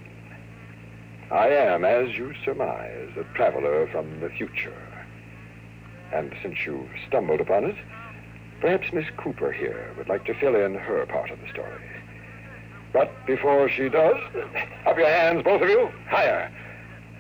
I 1.32 1.50
am, 1.50 1.86
as 1.86 2.17
you 2.17 2.34
surmise, 2.43 3.12
a 3.15 3.24
traveler 3.36 3.88
from 3.91 4.19
the 4.19 4.30
future. 4.30 4.74
And 6.12 6.34
since 6.41 6.65
you've 6.65 6.89
stumbled 7.08 7.39
upon 7.39 7.65
it, 7.65 7.76
perhaps 8.62 8.91
Miss 8.91 9.06
Cooper 9.17 9.52
here 9.52 9.93
would 9.98 10.10
like 10.10 10.26
to 10.26 10.34
fill 10.34 10.56
in 10.56 10.74
her 10.74 11.06
part 11.06 11.30
of 11.30 11.39
the 11.39 11.50
story. 11.50 11.84
But 12.91 13.12
before 13.28 13.69
she 13.69 13.89
does, 13.89 14.17
up 14.88 14.98
your 14.98 15.08
hands, 15.08 15.43
both 15.43 15.62
of 15.62 15.69
you. 15.69 15.91
Higher. 16.08 16.52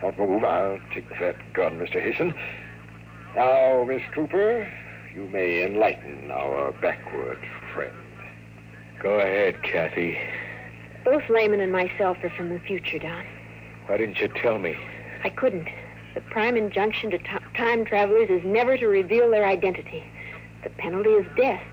Don't 0.01 0.17
move. 0.17 0.43
I'll 0.43 0.79
take 0.91 1.07
that 1.19 1.35
gun, 1.53 1.77
Mr. 1.77 2.01
Hasten. 2.01 2.33
Now, 3.35 3.83
Miss 3.83 4.01
Cooper, 4.15 4.67
you 5.13 5.27
may 5.27 5.63
enlighten 5.63 6.31
our 6.31 6.71
backward 6.81 7.37
friend. 7.75 7.95
Go 8.99 9.19
ahead, 9.19 9.63
Kathy. 9.63 10.17
Both 11.05 11.29
Lehman 11.29 11.61
and 11.61 11.71
myself 11.71 12.17
are 12.21 12.29
from 12.31 12.49
the 12.49 12.59
future, 12.59 12.99
Don. 12.99 13.25
Why 13.87 13.95
didn't 13.95 14.19
you 14.19 14.27
tell 14.27 14.59
me? 14.59 14.75
I 15.23 15.29
couldn't. 15.29 15.69
The 16.15 16.21
prime 16.21 16.57
injunction 16.57 17.11
to 17.11 17.17
t- 17.17 17.25
time 17.55 17.85
travelers 17.85 18.29
is 18.29 18.43
never 18.43 18.77
to 18.77 18.87
reveal 18.87 19.31
their 19.31 19.45
identity. 19.45 20.03
The 20.63 20.69
penalty 20.71 21.11
is 21.11 21.25
death. 21.37 21.63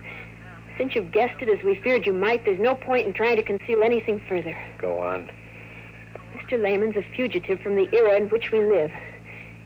Since 0.79 0.95
you've 0.95 1.11
guessed 1.11 1.43
it 1.43 1.49
as 1.49 1.65
we 1.65 1.75
feared 1.81 2.07
you 2.07 2.12
might, 2.12 2.45
there's 2.45 2.61
no 2.61 2.77
point 2.77 3.09
in 3.09 3.12
trying 3.12 3.37
to 3.37 3.43
conceal 3.43 3.83
anything 3.83 4.23
further. 4.29 4.57
Go 4.79 5.01
on. 5.01 5.29
Mr. 6.37 6.62
Lehman's 6.62 6.97
a 6.97 7.03
fugitive 7.17 7.61
from 7.61 7.75
the 7.75 7.89
era 7.93 8.17
in 8.17 8.29
which 8.29 8.53
we 8.53 8.61
live. 8.61 8.93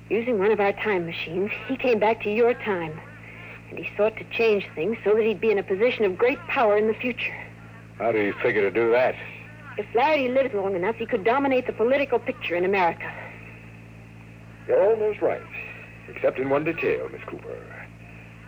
Using 0.09 0.39
one 0.39 0.51
of 0.51 0.61
our 0.61 0.73
time 0.73 1.05
machines, 1.05 1.51
he 1.69 1.77
came 1.77 1.99
back 1.99 2.23
to 2.23 2.33
your 2.33 2.55
time. 2.55 2.99
And 3.69 3.79
he 3.79 3.89
sought 3.97 4.17
to 4.17 4.25
change 4.33 4.67
things 4.75 4.97
so 5.05 5.15
that 5.15 5.23
he'd 5.23 5.41
be 5.41 5.51
in 5.51 5.59
a 5.59 5.63
position 5.63 6.05
of 6.05 6.17
great 6.17 6.39
power 6.49 6.79
in 6.79 6.87
the 6.87 6.95
future. 6.95 7.37
How 8.01 8.13
do 8.13 8.19
you 8.19 8.33
figure 8.43 8.63
to 8.63 8.71
do 8.71 8.91
that? 8.93 9.15
If 9.77 9.87
Flaherty 9.93 10.29
lived 10.29 10.55
long 10.55 10.75
enough, 10.75 10.97
he 10.97 11.05
could 11.05 11.23
dominate 11.23 11.67
the 11.67 11.75
political 11.75 12.19
picture 12.19 12.57
in 12.57 12.65
America. 12.65 13.13
You're 14.67 14.83
almost 14.83 15.21
right, 15.21 15.43
except 16.09 16.39
in 16.39 16.49
one 16.49 16.65
detail, 16.65 17.11
Miss 17.13 17.21
Cooper. 17.27 17.59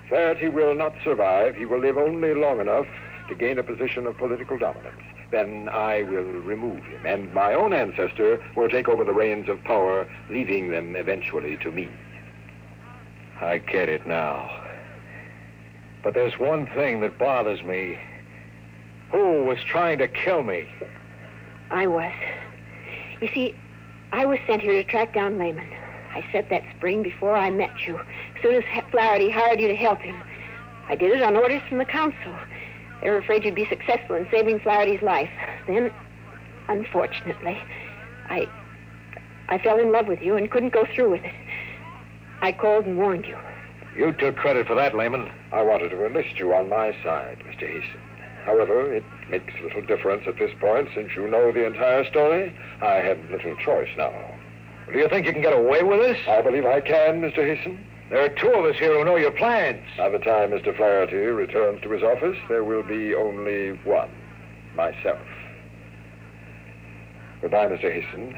Flaherty 0.09 0.49
will 0.49 0.75
not 0.75 0.95
survive. 1.05 1.55
He 1.55 1.67
will 1.67 1.81
live 1.81 1.99
only 1.99 2.33
long 2.33 2.61
enough 2.61 2.87
to 3.29 3.35
gain 3.35 3.59
a 3.59 3.63
position 3.63 4.07
of 4.07 4.17
political 4.17 4.57
dominance. 4.57 5.03
Then 5.31 5.69
I 5.69 6.03
will 6.03 6.23
remove 6.23 6.83
him, 6.85 7.05
and 7.05 7.33
my 7.35 7.53
own 7.53 7.75
ancestor 7.75 8.43
will 8.57 8.71
take 8.71 8.89
over 8.89 9.05
the 9.05 9.13
reins 9.13 9.51
of 9.51 9.63
power, 9.65 10.11
leaving 10.31 10.71
them 10.71 10.97
eventually 10.97 11.59
to 11.59 11.71
me. 11.71 11.91
I 13.39 13.59
get 13.59 13.91
it 13.91 14.07
now. 14.07 14.51
But 16.03 16.15
there's 16.15 16.39
one 16.39 16.67
thing 16.69 17.01
that 17.03 17.19
bothers 17.19 17.63
me. 17.63 17.99
Who 19.13 19.45
was 19.45 19.59
trying 19.65 19.99
to 19.99 20.09
kill 20.09 20.43
me? 20.43 20.67
I 21.71 21.87
was. 21.87 22.13
You 23.21 23.29
see, 23.29 23.55
I 24.11 24.27
was 24.27 24.39
sent 24.47 24.63
here 24.63 24.73
to 24.73 24.85
track 24.85 25.15
down 25.15 25.39
Lehman. 25.39 25.69
I 26.15 26.25
said 26.33 26.49
that 26.51 26.63
spring 26.77 27.03
before 27.03 27.37
I 27.37 27.51
met 27.51 27.87
you, 27.87 27.99
as 27.99 28.43
soon 28.43 28.55
as 28.57 28.65
Flaherty 28.91 29.31
hired 29.31 29.61
you 29.61 29.69
to 29.69 29.77
help 29.77 30.01
him. 30.01 30.21
I 30.89 30.97
did 30.97 31.13
it 31.13 31.23
on 31.23 31.37
orders 31.37 31.63
from 31.69 31.79
the 31.79 31.85
council. 31.85 32.35
They 33.03 33.11
were 33.11 33.19
afraid 33.19 33.45
you'd 33.45 33.55
be 33.55 33.67
successful 33.67 34.17
in 34.17 34.27
saving 34.31 34.61
Flaherty's 34.61 35.03
life. 35.03 35.31
Then, 35.67 35.91
unfortunately, 36.69 37.59
I 38.29 38.49
I 39.49 39.59
fell 39.59 39.79
in 39.79 39.93
love 39.93 40.07
with 40.07 40.23
you 40.23 40.37
and 40.37 40.51
couldn't 40.51 40.73
go 40.73 40.87
through 40.95 41.11
with 41.11 41.25
it. 41.25 41.35
I 42.41 42.53
called 42.53 42.87
and 42.87 42.97
warned 42.97 43.27
you. 43.27 43.37
You 43.97 44.13
took 44.13 44.37
credit 44.37 44.67
for 44.67 44.75
that, 44.75 44.97
Lehman. 44.97 45.31
I 45.53 45.63
wanted 45.63 45.91
to 45.91 46.07
enlist 46.07 46.39
you 46.39 46.55
on 46.55 46.69
my 46.69 46.93
side, 47.03 47.43
Mr. 47.47 47.69
Hasten. 47.69 48.01
However, 48.45 48.93
it 48.93 49.05
makes 49.31 49.55
little 49.63 49.83
difference 49.83 50.25
at 50.27 50.37
this 50.39 50.51
point 50.61 50.89
since 50.95 51.11
you 51.15 51.29
know 51.29 51.53
the 51.53 51.65
entire 51.65 52.05
story. 52.05 52.53
I 52.81 52.95
have 52.97 53.19
little 53.31 53.57
choice 53.57 53.89
now. 53.97 54.13
Do 54.93 54.99
you 54.99 55.09
think 55.09 55.27
you 55.27 55.33
can 55.33 55.43
get 55.43 55.53
away 55.53 55.83
with 55.83 56.01
this? 56.01 56.19
I 56.29 56.43
believe 56.43 56.67
I 56.67 56.81
can, 56.81 57.21
Mr. 57.21 57.37
Hasten. 57.37 57.85
There 58.11 58.23
are 58.23 58.29
two 58.29 58.53
of 58.53 58.65
us 58.67 58.77
here 58.77 58.99
who 58.99 59.05
know 59.05 59.17
your 59.17 59.31
plans. 59.31 59.83
By 59.97 60.11
the 60.11 60.19
time 60.19 60.51
Mr. 60.51 60.77
Flaherty 60.77 61.17
returns 61.17 61.81
to 61.83 61.91
his 61.91 62.03
office, 62.03 62.37
there 62.49 62.65
will 62.65 62.83
be 62.83 63.15
only 63.15 63.71
one 63.85 64.11
myself. 64.75 65.27
Goodbye, 67.41 67.69
Mr. 67.69 67.93
Hasten. 67.93 68.37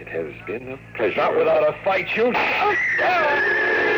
It 0.00 0.08
has 0.08 0.32
been 0.46 0.72
a 0.72 0.96
pleasure. 0.96 1.16
Not 1.16 1.36
without 1.36 1.62
a 1.62 1.76
fight, 1.84 2.08
you. 2.16 2.32
Ah! 2.34 3.91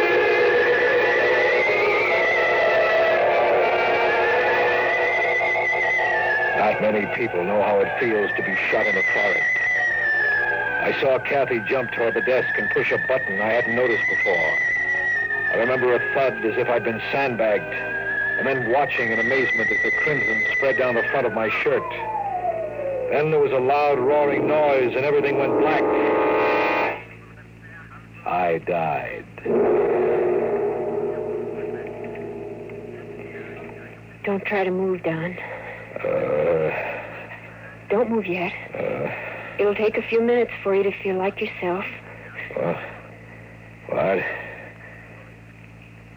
Not 6.64 6.80
many 6.80 7.04
people 7.14 7.44
know 7.44 7.60
how 7.60 7.80
it 7.80 8.00
feels 8.00 8.30
to 8.36 8.42
be 8.42 8.56
shot 8.70 8.86
in 8.86 8.94
the 8.94 9.02
forehead. 9.02 9.44
I 10.80 10.98
saw 10.98 11.18
Kathy 11.18 11.60
jump 11.68 11.90
toward 11.92 12.14
the 12.14 12.22
desk 12.22 12.48
and 12.56 12.70
push 12.70 12.90
a 12.90 12.96
button 13.06 13.38
I 13.38 13.52
hadn't 13.52 13.76
noticed 13.76 14.08
before. 14.08 14.58
I 15.52 15.56
remember 15.58 15.92
a 15.92 15.98
thud 16.14 16.42
as 16.42 16.56
if 16.56 16.66
I'd 16.70 16.82
been 16.82 17.02
sandbagged, 17.12 17.70
and 18.38 18.46
then 18.46 18.72
watching 18.72 19.12
in 19.12 19.20
amazement 19.20 19.70
as 19.72 19.82
the 19.82 19.90
crimson 19.90 20.42
spread 20.56 20.78
down 20.78 20.94
the 20.94 21.02
front 21.10 21.26
of 21.26 21.34
my 21.34 21.50
shirt. 21.50 21.84
Then 23.10 23.30
there 23.30 23.40
was 23.40 23.52
a 23.52 23.60
loud 23.60 23.98
roaring 23.98 24.48
noise 24.48 24.96
and 24.96 25.04
everything 25.04 25.36
went 25.36 25.60
black. 25.60 25.82
I 28.24 28.56
died. 28.66 29.26
Don't 34.24 34.46
try 34.46 34.64
to 34.64 34.70
move, 34.70 35.02
Don. 35.02 35.36
Uh, 36.04 36.70
Don't 37.88 38.10
move 38.10 38.26
yet. 38.26 38.52
uh, 38.74 39.10
It'll 39.58 39.74
take 39.74 39.96
a 39.96 40.02
few 40.02 40.20
minutes 40.20 40.50
for 40.62 40.74
you 40.74 40.82
to 40.82 40.92
feel 41.02 41.16
like 41.16 41.40
yourself. 41.40 41.84
what? 42.54 42.76
What? 43.88 44.18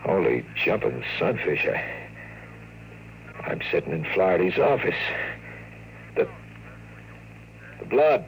Holy 0.01 0.45
jumping 0.65 1.03
sunfish. 1.19 1.65
I, 1.65 1.83
I'm 3.45 3.61
sitting 3.71 3.93
in 3.93 4.05
Flaherty's 4.13 4.57
office. 4.57 4.95
The, 6.15 6.27
the 7.79 7.85
blood. 7.85 8.25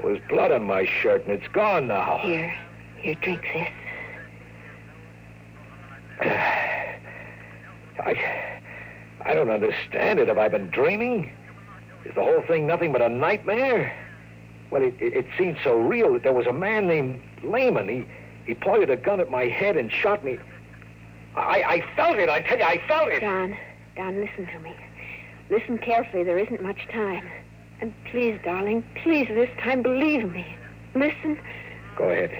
There 0.00 0.10
was 0.12 0.20
blood 0.28 0.52
on 0.52 0.64
my 0.64 0.84
shirt, 1.02 1.24
and 1.26 1.32
it's 1.32 1.48
gone 1.52 1.88
now. 1.88 2.18
Here, 2.22 2.54
here, 2.98 3.14
drink 3.16 3.42
this. 3.52 3.68
I, 7.98 8.55
I 9.26 9.34
don't 9.34 9.50
understand 9.50 10.20
it. 10.20 10.28
Have 10.28 10.38
I 10.38 10.48
been 10.48 10.70
dreaming? 10.70 11.32
Is 12.04 12.14
the 12.14 12.22
whole 12.22 12.42
thing 12.46 12.66
nothing 12.66 12.92
but 12.92 13.02
a 13.02 13.08
nightmare? 13.08 13.92
Well, 14.70 14.82
it, 14.82 14.94
it, 15.00 15.14
it 15.14 15.26
seemed 15.36 15.58
so 15.64 15.76
real 15.76 16.12
that 16.12 16.22
there 16.22 16.32
was 16.32 16.46
a 16.46 16.52
man 16.52 16.86
named 16.86 17.20
Lehman. 17.42 17.88
He, 17.88 18.06
he 18.46 18.54
pointed 18.54 18.88
a 18.90 18.96
gun 18.96 19.18
at 19.20 19.28
my 19.28 19.46
head 19.46 19.76
and 19.76 19.90
shot 19.90 20.24
me. 20.24 20.38
I, 21.34 21.62
I 21.62 21.96
felt 21.96 22.18
it. 22.18 22.28
I 22.28 22.40
tell 22.42 22.58
you, 22.58 22.64
I 22.64 22.80
felt 22.86 23.08
it. 23.10 23.20
Don, 23.20 23.56
Don, 23.96 24.20
listen 24.20 24.46
to 24.46 24.58
me. 24.60 24.74
Listen 25.50 25.78
carefully. 25.78 26.22
There 26.22 26.38
isn't 26.38 26.62
much 26.62 26.86
time. 26.92 27.28
And 27.80 27.92
please, 28.10 28.38
darling, 28.44 28.84
please, 29.02 29.26
this 29.28 29.50
time, 29.58 29.82
believe 29.82 30.30
me. 30.32 30.46
Listen. 30.94 31.38
Go 31.96 32.04
ahead. 32.04 32.30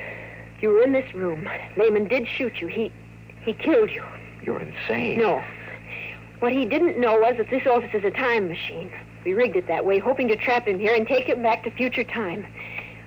You 0.60 0.70
were 0.70 0.82
in 0.82 0.92
this 0.92 1.12
room. 1.14 1.48
Lehman 1.76 2.06
did 2.06 2.28
shoot 2.28 2.60
you. 2.60 2.68
He, 2.68 2.92
he 3.42 3.52
killed 3.52 3.90
you. 3.90 4.04
You're 4.42 4.60
insane. 4.60 5.18
No. 5.18 5.42
What 6.40 6.52
he 6.52 6.64
didn't 6.66 6.98
know 6.98 7.18
was 7.18 7.36
that 7.38 7.50
this 7.50 7.66
office 7.66 7.90
is 7.94 8.04
a 8.04 8.10
time 8.10 8.48
machine. 8.48 8.92
We 9.24 9.32
rigged 9.32 9.56
it 9.56 9.66
that 9.68 9.84
way, 9.84 9.98
hoping 9.98 10.28
to 10.28 10.36
trap 10.36 10.68
him 10.68 10.78
here 10.78 10.94
and 10.94 11.06
take 11.06 11.26
him 11.26 11.42
back 11.42 11.64
to 11.64 11.70
future 11.70 12.04
time. 12.04 12.46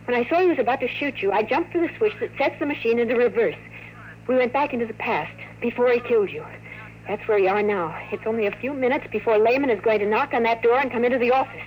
When 0.05 0.17
I 0.17 0.27
saw 0.27 0.39
he 0.39 0.47
was 0.47 0.57
about 0.57 0.79
to 0.79 0.87
shoot 0.87 1.21
you, 1.21 1.31
I 1.31 1.43
jumped 1.43 1.71
for 1.71 1.79
the 1.79 1.89
switch 1.97 2.13
that 2.19 2.31
sets 2.37 2.59
the 2.59 2.65
machine 2.65 2.97
into 2.97 3.15
reverse. 3.15 3.55
We 4.27 4.35
went 4.35 4.51
back 4.51 4.73
into 4.73 4.87
the 4.87 4.93
past, 4.93 5.31
before 5.61 5.91
he 5.91 5.99
killed 5.99 6.31
you. 6.31 6.43
That's 7.07 7.27
where 7.27 7.37
you 7.39 7.49
are 7.49 7.63
now. 7.63 7.95
It's 8.11 8.23
only 8.25 8.45
a 8.47 8.51
few 8.51 8.73
minutes 8.73 9.05
before 9.11 9.37
Lehman 9.37 9.69
is 9.69 9.79
going 9.81 9.99
to 9.99 10.05
knock 10.05 10.33
on 10.33 10.43
that 10.43 10.61
door 10.61 10.79
and 10.79 10.91
come 10.91 11.05
into 11.05 11.17
the 11.17 11.31
office. 11.31 11.61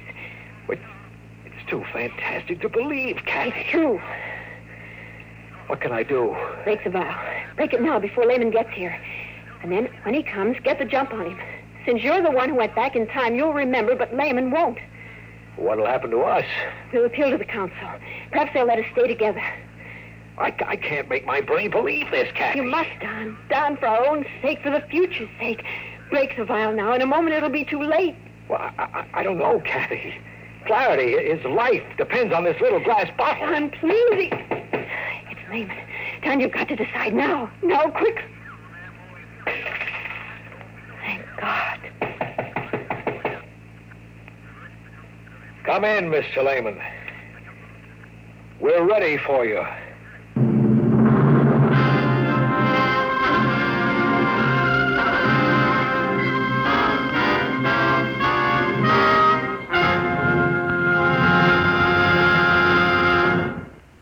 It's 0.68 1.70
too 1.70 1.85
fantastic 1.92 2.61
to 2.62 2.68
believe, 2.68 3.18
Kathy. 3.25 3.61
It's 3.61 3.70
true. 3.70 4.01
What 5.68 5.81
can 5.81 5.92
I 5.92 6.03
do? 6.03 6.37
Break 6.64 6.83
the 6.85 6.90
vow. 6.90 7.16
Break 7.57 7.72
it 7.72 7.81
now 7.81 7.98
before 7.98 8.27
Lehman 8.27 8.51
gets 8.51 8.70
here. 8.70 9.01
And 9.62 9.70
then, 9.70 9.88
when 10.03 10.14
he 10.14 10.22
comes, 10.22 10.57
get 10.64 10.79
the 10.79 10.85
jump 10.85 11.12
on 11.12 11.31
him. 11.31 11.38
Since 11.85 12.03
you're 12.03 12.23
the 12.23 12.31
one 12.31 12.51
who 12.51 12.55
went 12.55 12.75
back 12.75 12.95
in 12.95 13.07
time, 13.09 13.35
you'll 13.35 13.53
remember, 13.53 13.97
but 13.97 14.14
Lehman 14.14 14.51
won't. 14.51 14.79
What'll 15.57 15.87
happen 15.87 16.11
to 16.11 16.21
us? 16.21 16.45
We'll 16.92 17.05
appeal 17.05 17.31
to 17.31 17.38
the 17.38 17.45
council. 17.45 17.77
Perhaps 18.31 18.53
they'll 18.55 18.66
let 18.66 18.79
us 18.79 18.87
stay 18.92 19.07
together. 19.09 19.42
I, 20.38 20.55
I 20.66 20.77
can't 20.77 21.09
make 21.09 21.27
my 21.27 21.40
brain 21.40 21.71
believe 21.71 22.11
this, 22.11 22.31
Kathy. 22.35 22.61
You 22.61 22.64
must, 22.64 22.88
Don. 23.01 23.37
Don, 23.51 23.77
for 23.77 23.87
our 23.87 24.07
own 24.07 24.25
sake, 24.40 24.62
for 24.62 24.71
the 24.71 24.81
future's 24.88 25.29
sake. 25.38 25.64
Break 26.11 26.37
the 26.37 26.45
vial 26.45 26.73
now. 26.73 26.95
In 26.95 27.03
a 27.03 27.07
moment, 27.07 27.35
it'll 27.35 27.51
be 27.51 27.64
too 27.64 27.83
late. 27.83 28.14
Well, 28.49 28.61
I, 28.61 28.73
I, 28.79 29.21
I 29.21 29.23
don't 29.23 29.38
know, 29.38 29.61
Kathy. 29.61 30.14
Clarity, 30.66 31.35
his 31.35 31.45
life 31.45 31.83
depends 31.99 32.33
on 32.33 32.45
this 32.45 32.59
little 32.61 32.83
glass 32.83 33.09
bottle. 33.18 33.47
Don, 33.47 33.71
please. 33.71 34.33
It's 34.33 35.51
Lehman. 35.51 35.77
Don, 36.23 36.40
you've 36.40 36.53
got 36.53 36.68
to 36.68 36.77
decide 36.77 37.12
now. 37.14 37.51
Now, 37.62 37.90
quick. 37.90 38.25
Come 45.64 45.85
in, 45.85 46.11
Mr. 46.11 46.44
Lehman. 46.44 46.77
We're 48.59 48.85
ready 48.85 49.16
for 49.18 49.44
you. 49.44 49.64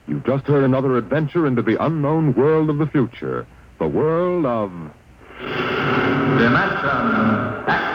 You've 0.09 0.25
just 0.25 0.46
heard 0.46 0.64
another 0.64 0.96
adventure 0.96 1.46
into 1.46 1.61
the 1.61 1.77
unknown 1.85 2.33
world 2.35 2.70
of 2.70 2.79
the 2.79 2.87
future. 2.87 3.46
The 3.79 3.87
world 3.87 4.46
of. 4.46 4.70
Dimension 6.38 7.89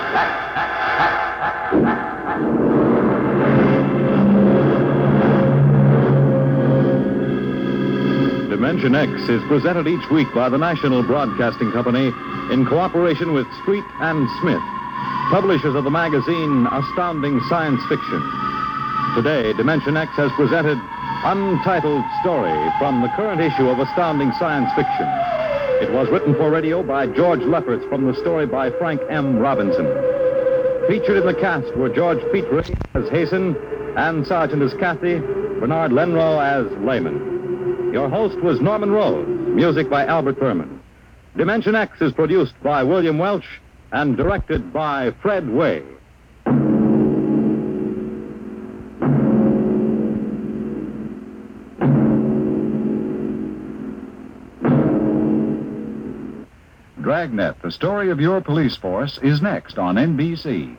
X 8.63 9.11
is 9.27 9.43
presented 9.49 9.85
each 9.85 10.09
week 10.09 10.33
by 10.33 10.47
the 10.47 10.57
National 10.57 11.03
Broadcasting 11.03 11.71
Company 11.73 12.07
in 12.53 12.65
cooperation 12.65 13.33
with 13.33 13.45
Street 13.61 13.83
and 13.99 14.29
Smith, 14.39 14.61
publishers 15.29 15.75
of 15.75 15.83
the 15.83 15.91
magazine 15.91 16.65
Astounding 16.71 17.41
Science 17.49 17.81
Fiction. 17.89 18.23
Today, 19.13 19.51
Dimension 19.53 19.97
X 19.97 20.09
has 20.15 20.31
presented 20.37 20.77
Untitled 21.25 22.03
Story 22.21 22.71
from 22.79 23.01
the 23.01 23.09
current 23.09 23.41
issue 23.41 23.67
of 23.67 23.77
Astounding 23.79 24.31
Science 24.39 24.71
Fiction. 24.73 25.05
It 25.83 25.91
was 25.91 26.07
written 26.09 26.33
for 26.35 26.49
radio 26.49 26.81
by 26.81 27.07
George 27.07 27.41
Lefferts 27.41 27.83
from 27.89 28.07
the 28.07 28.15
story 28.21 28.45
by 28.45 28.71
Frank 28.71 29.01
M. 29.09 29.37
Robinson. 29.37 29.85
Featured 30.87 31.17
in 31.17 31.25
the 31.25 31.37
cast 31.37 31.75
were 31.75 31.89
George 31.89 32.21
Petrie 32.31 32.73
as 32.93 33.09
Hasten, 33.09 33.57
Ann 33.97 34.23
Sargent 34.23 34.61
as 34.61 34.73
Kathy, 34.75 35.19
Bernard 35.59 35.91
Lenrow 35.91 36.39
as 36.39 36.71
Lehman. 36.85 37.34
Your 37.95 38.09
host 38.09 38.37
was 38.41 38.59
Norman 38.59 38.91
Rose, 38.91 39.25
music 39.25 39.89
by 39.89 40.05
Albert 40.05 40.37
Buhrman. 40.37 40.79
Dimension 41.37 41.75
X 41.75 42.01
is 42.01 42.11
produced 42.11 42.53
by 42.61 42.83
William 42.83 43.17
Welch 43.17 43.45
and 43.93 44.17
directed 44.17 44.73
by 44.73 45.11
Fred 45.21 45.45
Weihe. 45.45 45.85
Dragnet, 57.01 57.61
the 57.61 57.71
story 57.71 58.11
of 58.11 58.19
your 58.19 58.41
police 58.41 58.75
force, 58.75 59.17
is 59.23 59.41
next 59.41 59.77
on 59.77 59.95
NBC. 59.95 60.75